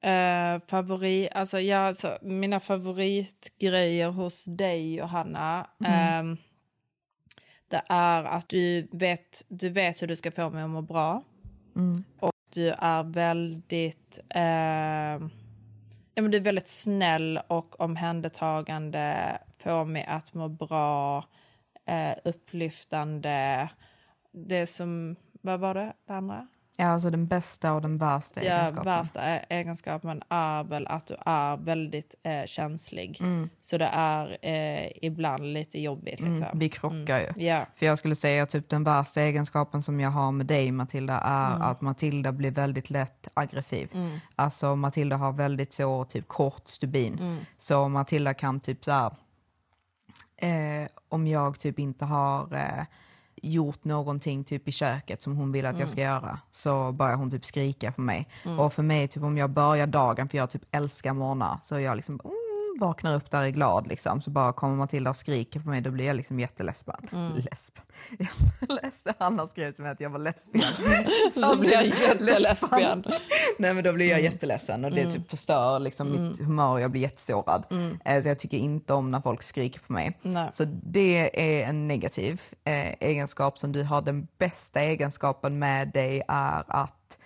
[0.00, 6.36] Eh, favorit, alltså, ja, alltså, mina favoritgrejer hos dig, Johanna, ehm,
[7.68, 11.22] det är att du vet, du vet hur du ska få mig att må bra.
[12.20, 14.18] Och du är väldigt...
[14.28, 15.30] ehm,
[16.14, 21.24] ja, men du är väldigt snäll och omhändertagande, får mig att må bra,
[21.86, 23.68] eh, upplyftande.
[24.32, 25.16] Det som...
[25.40, 26.46] Vad var det, det andra?
[26.80, 28.84] Ja, alltså den bästa och den värsta Ja, egenskapen.
[28.84, 33.16] värsta e- egenskapen är väl att du är väldigt eh, känslig.
[33.20, 33.50] Mm.
[33.60, 36.20] Så det är eh, ibland lite jobbigt.
[36.20, 36.46] Liksom.
[36.54, 37.44] Vi krockar ju.
[37.46, 37.66] Ja.
[37.74, 41.50] För jag skulle säga typ den värsta egenskapen som jag har med dig Matilda är
[41.50, 41.62] Mm.
[41.62, 43.90] att Matilda blir väldigt lätt aggressiv.
[44.36, 47.18] Alltså Matilda har väldigt så typ kort stubin.
[47.18, 47.38] Mm.
[47.58, 49.12] Så Matilda kan typ så här,
[50.36, 52.84] eh, om jag typ inte har eh,
[53.42, 55.80] gjort någonting typ i köket som hon vill att Mm.
[55.80, 58.28] jag ska göra så börjar hon typ skrika på mig.
[58.58, 61.96] Och för mig typ om jag börjar dagen, för jag typ älskar morgnar, så jag
[61.96, 62.36] liksom mm,
[62.78, 64.20] vaknar upp där är glad liksom.
[64.20, 67.08] Så bara kommer Matilda och skriker på mig, då blir jag liksom jättelesben.
[67.12, 67.32] Mm.
[67.36, 67.74] Lesb.
[68.68, 70.72] Jag läste Hanna skrev till mig att jag var lesbian.
[71.32, 73.04] Så blir jag jättelesbian.
[73.58, 74.24] Nej men då blir Mm.
[74.24, 77.64] jag jätteledsen och det typ förstör liksom mitt humör och jag blir jättesårad.
[78.04, 80.06] Eh, Så jag tycker inte om när folk skriker på mig.
[80.22, 80.34] Mm.
[80.34, 80.48] Nej.
[80.52, 84.02] Så det är en negativ eh, egenskap som du har.
[84.02, 87.18] Den bästa egenskapen med dig är att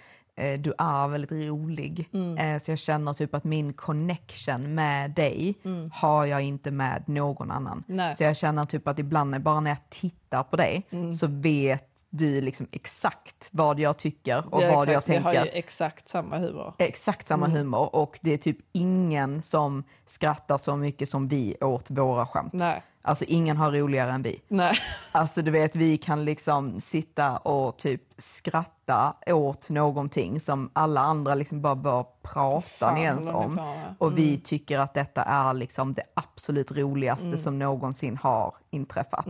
[0.59, 2.09] du är väldigt rolig.
[2.15, 2.39] Mm.
[2.39, 5.55] Eh, så jag känner typ att min connection med dig
[5.93, 7.73] har jag inte med någon annan.
[7.89, 7.97] Mm.
[7.97, 8.17] Nej.
[8.17, 11.13] Så jag känner typ att ibland bara när jag tittar på dig Mm.
[11.13, 15.09] så vet du liksom exakt vad jag tycker och Ja, vad jag exakt.
[15.09, 15.39] Vi tänker.
[15.39, 16.75] har ju exakt samma humor.
[16.79, 17.59] Exakt samma Mm.
[17.59, 22.53] humor och det är typ ingen som skrattar så mycket som vi åt våra skämt.
[22.53, 22.83] Nej.
[23.05, 24.43] Alltså ingen har roligare än vi.
[24.49, 24.75] Nej.
[25.13, 31.35] Alltså du vet vi kan liksom sitta och typ skratta åt någonting som alla andra
[31.35, 33.57] liksom bara bör prata Fan, ens om.
[33.59, 33.95] ja.
[33.99, 39.27] Och vi tycker att detta är liksom det absolut roligaste som någonsin har inträffat.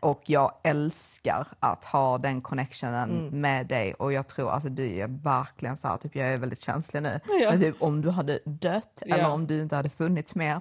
[0.00, 3.40] Och jag älskar att ha den connectionen Mm.
[3.40, 6.62] med dig och jag tror alltså du är verkligen så här, typ jag är väldigt
[6.62, 7.20] känslig nu.
[7.42, 7.50] Ja.
[7.50, 9.14] Men typ om du hade dött Ja.
[9.16, 10.60] eller om du inte hade funnits mer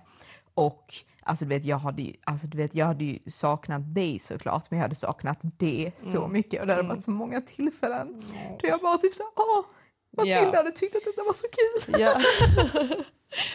[0.54, 0.94] och
[1.24, 4.72] Alltså du vet, jag hade, ju, alltså, du vet, jag hade ju saknat dig såklart,
[4.72, 6.32] men jag hade saknat det så Mm.
[6.34, 6.62] mycket.
[6.62, 8.24] Och det hade varit så många tillfällen
[8.62, 9.66] då jag bara typ såhär, åh,
[10.18, 10.58] Matilda Ja.
[10.58, 12.02] hade tyckt att detta var så kul.
[12.02, 12.14] Ja.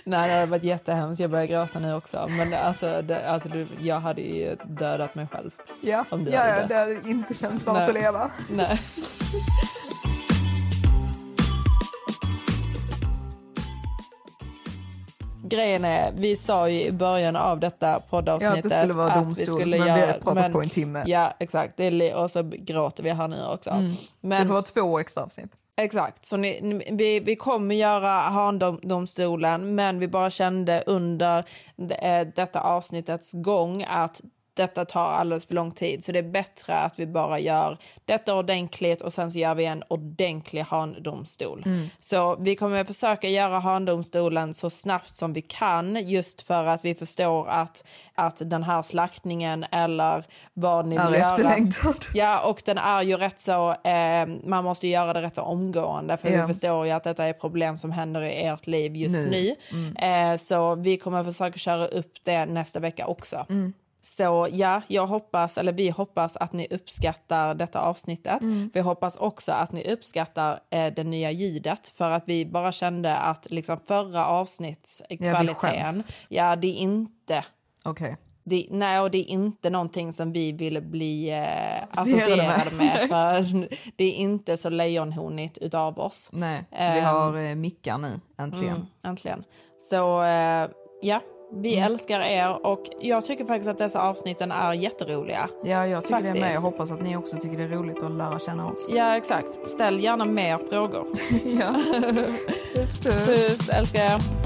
[0.05, 1.21] Nej, det hade varit jättehemskt.
[1.21, 2.27] Jag börjar gråta nu också.
[2.29, 5.51] Men alltså, det, alltså du, jag hade ju dödat mig själv.
[5.81, 6.69] Ja, Om du ja, hade ja dött.
[6.69, 8.31] det hade inte känts värt att leva.
[8.51, 8.81] Nej.
[15.49, 19.13] Grejen är, vi sa ju i början av detta poddavsnittet Ja, att det skulle vara
[19.13, 21.05] att domstol, men vi har pratat på en timme.
[21.07, 21.77] Ja, exakt.
[21.77, 23.71] Det är, och så gråter vi här nu också.
[23.71, 23.93] Mm.
[24.21, 25.51] Men, Det får vara två extra avsnitt.
[25.79, 31.39] Exakt, så ni, ni- vi, vi kommer göra Handomstolen men vi bara kände under
[32.03, 34.21] eh, detta avsnittets gång att
[34.57, 38.35] detta tar alldeles för lång tid så det är bättre att vi bara gör detta
[38.35, 41.65] ordentligt och sen så gör vi en ordentlig handomstol.
[41.99, 46.85] Så vi kommer att försöka göra handomstolen så snabbt som vi kan just för att
[46.85, 47.85] vi förstår att,
[48.15, 51.37] att den här slaktningen eller vad ni Är vill göra.
[52.15, 56.17] Ja, och den är ju rätt så, eh, man måste göra det rätt så omgående
[56.17, 56.47] för Ja.
[56.47, 59.55] vi förstår ju att detta är problem som händer i ert liv just Nu.
[59.73, 59.95] nu.
[60.07, 63.47] Eh, så vi kommer försöka köra upp det nästa vecka också.
[64.09, 68.39] Så ja, jag hoppas, eller vi hoppas att ni uppskattar detta avsnittet.
[68.75, 73.17] Vi hoppas också att ni uppskattar eh, det nya ljudet för att vi bara kände
[73.17, 76.09] att liksom förra avsnittskvaliteten, skäms.
[76.29, 77.45] ja det är inte
[77.85, 78.17] Okej.
[78.45, 82.73] det, nej, och det är inte någonting som vi vill bli eh, Associerade med.
[82.73, 82.97] med.
[83.09, 86.29] För det är inte så lejonhornigt utav oss.
[86.33, 87.05] Nej, så vi Ehm.
[87.05, 88.75] har eh, mickar nu, äntligen.
[88.77, 89.45] Mm, äntligen.
[89.79, 90.69] Så eh,
[91.03, 91.21] ja,
[91.53, 91.93] vi Mm.
[91.93, 95.49] älskar er och jag tycker faktiskt att dessa avsnitten är jätteroliga.
[95.65, 96.45] Ja, jag tycker det Faktiskt.
[96.47, 96.55] med.
[96.55, 98.91] Jag hoppas att ni också tycker det är roligt att lära känna oss.
[98.95, 99.69] Ja, exakt.
[99.69, 101.07] Ställ gärna mer frågor.
[101.61, 101.75] ja.
[102.75, 103.27] Puss, puss.
[103.27, 104.46] Puss, älskar er.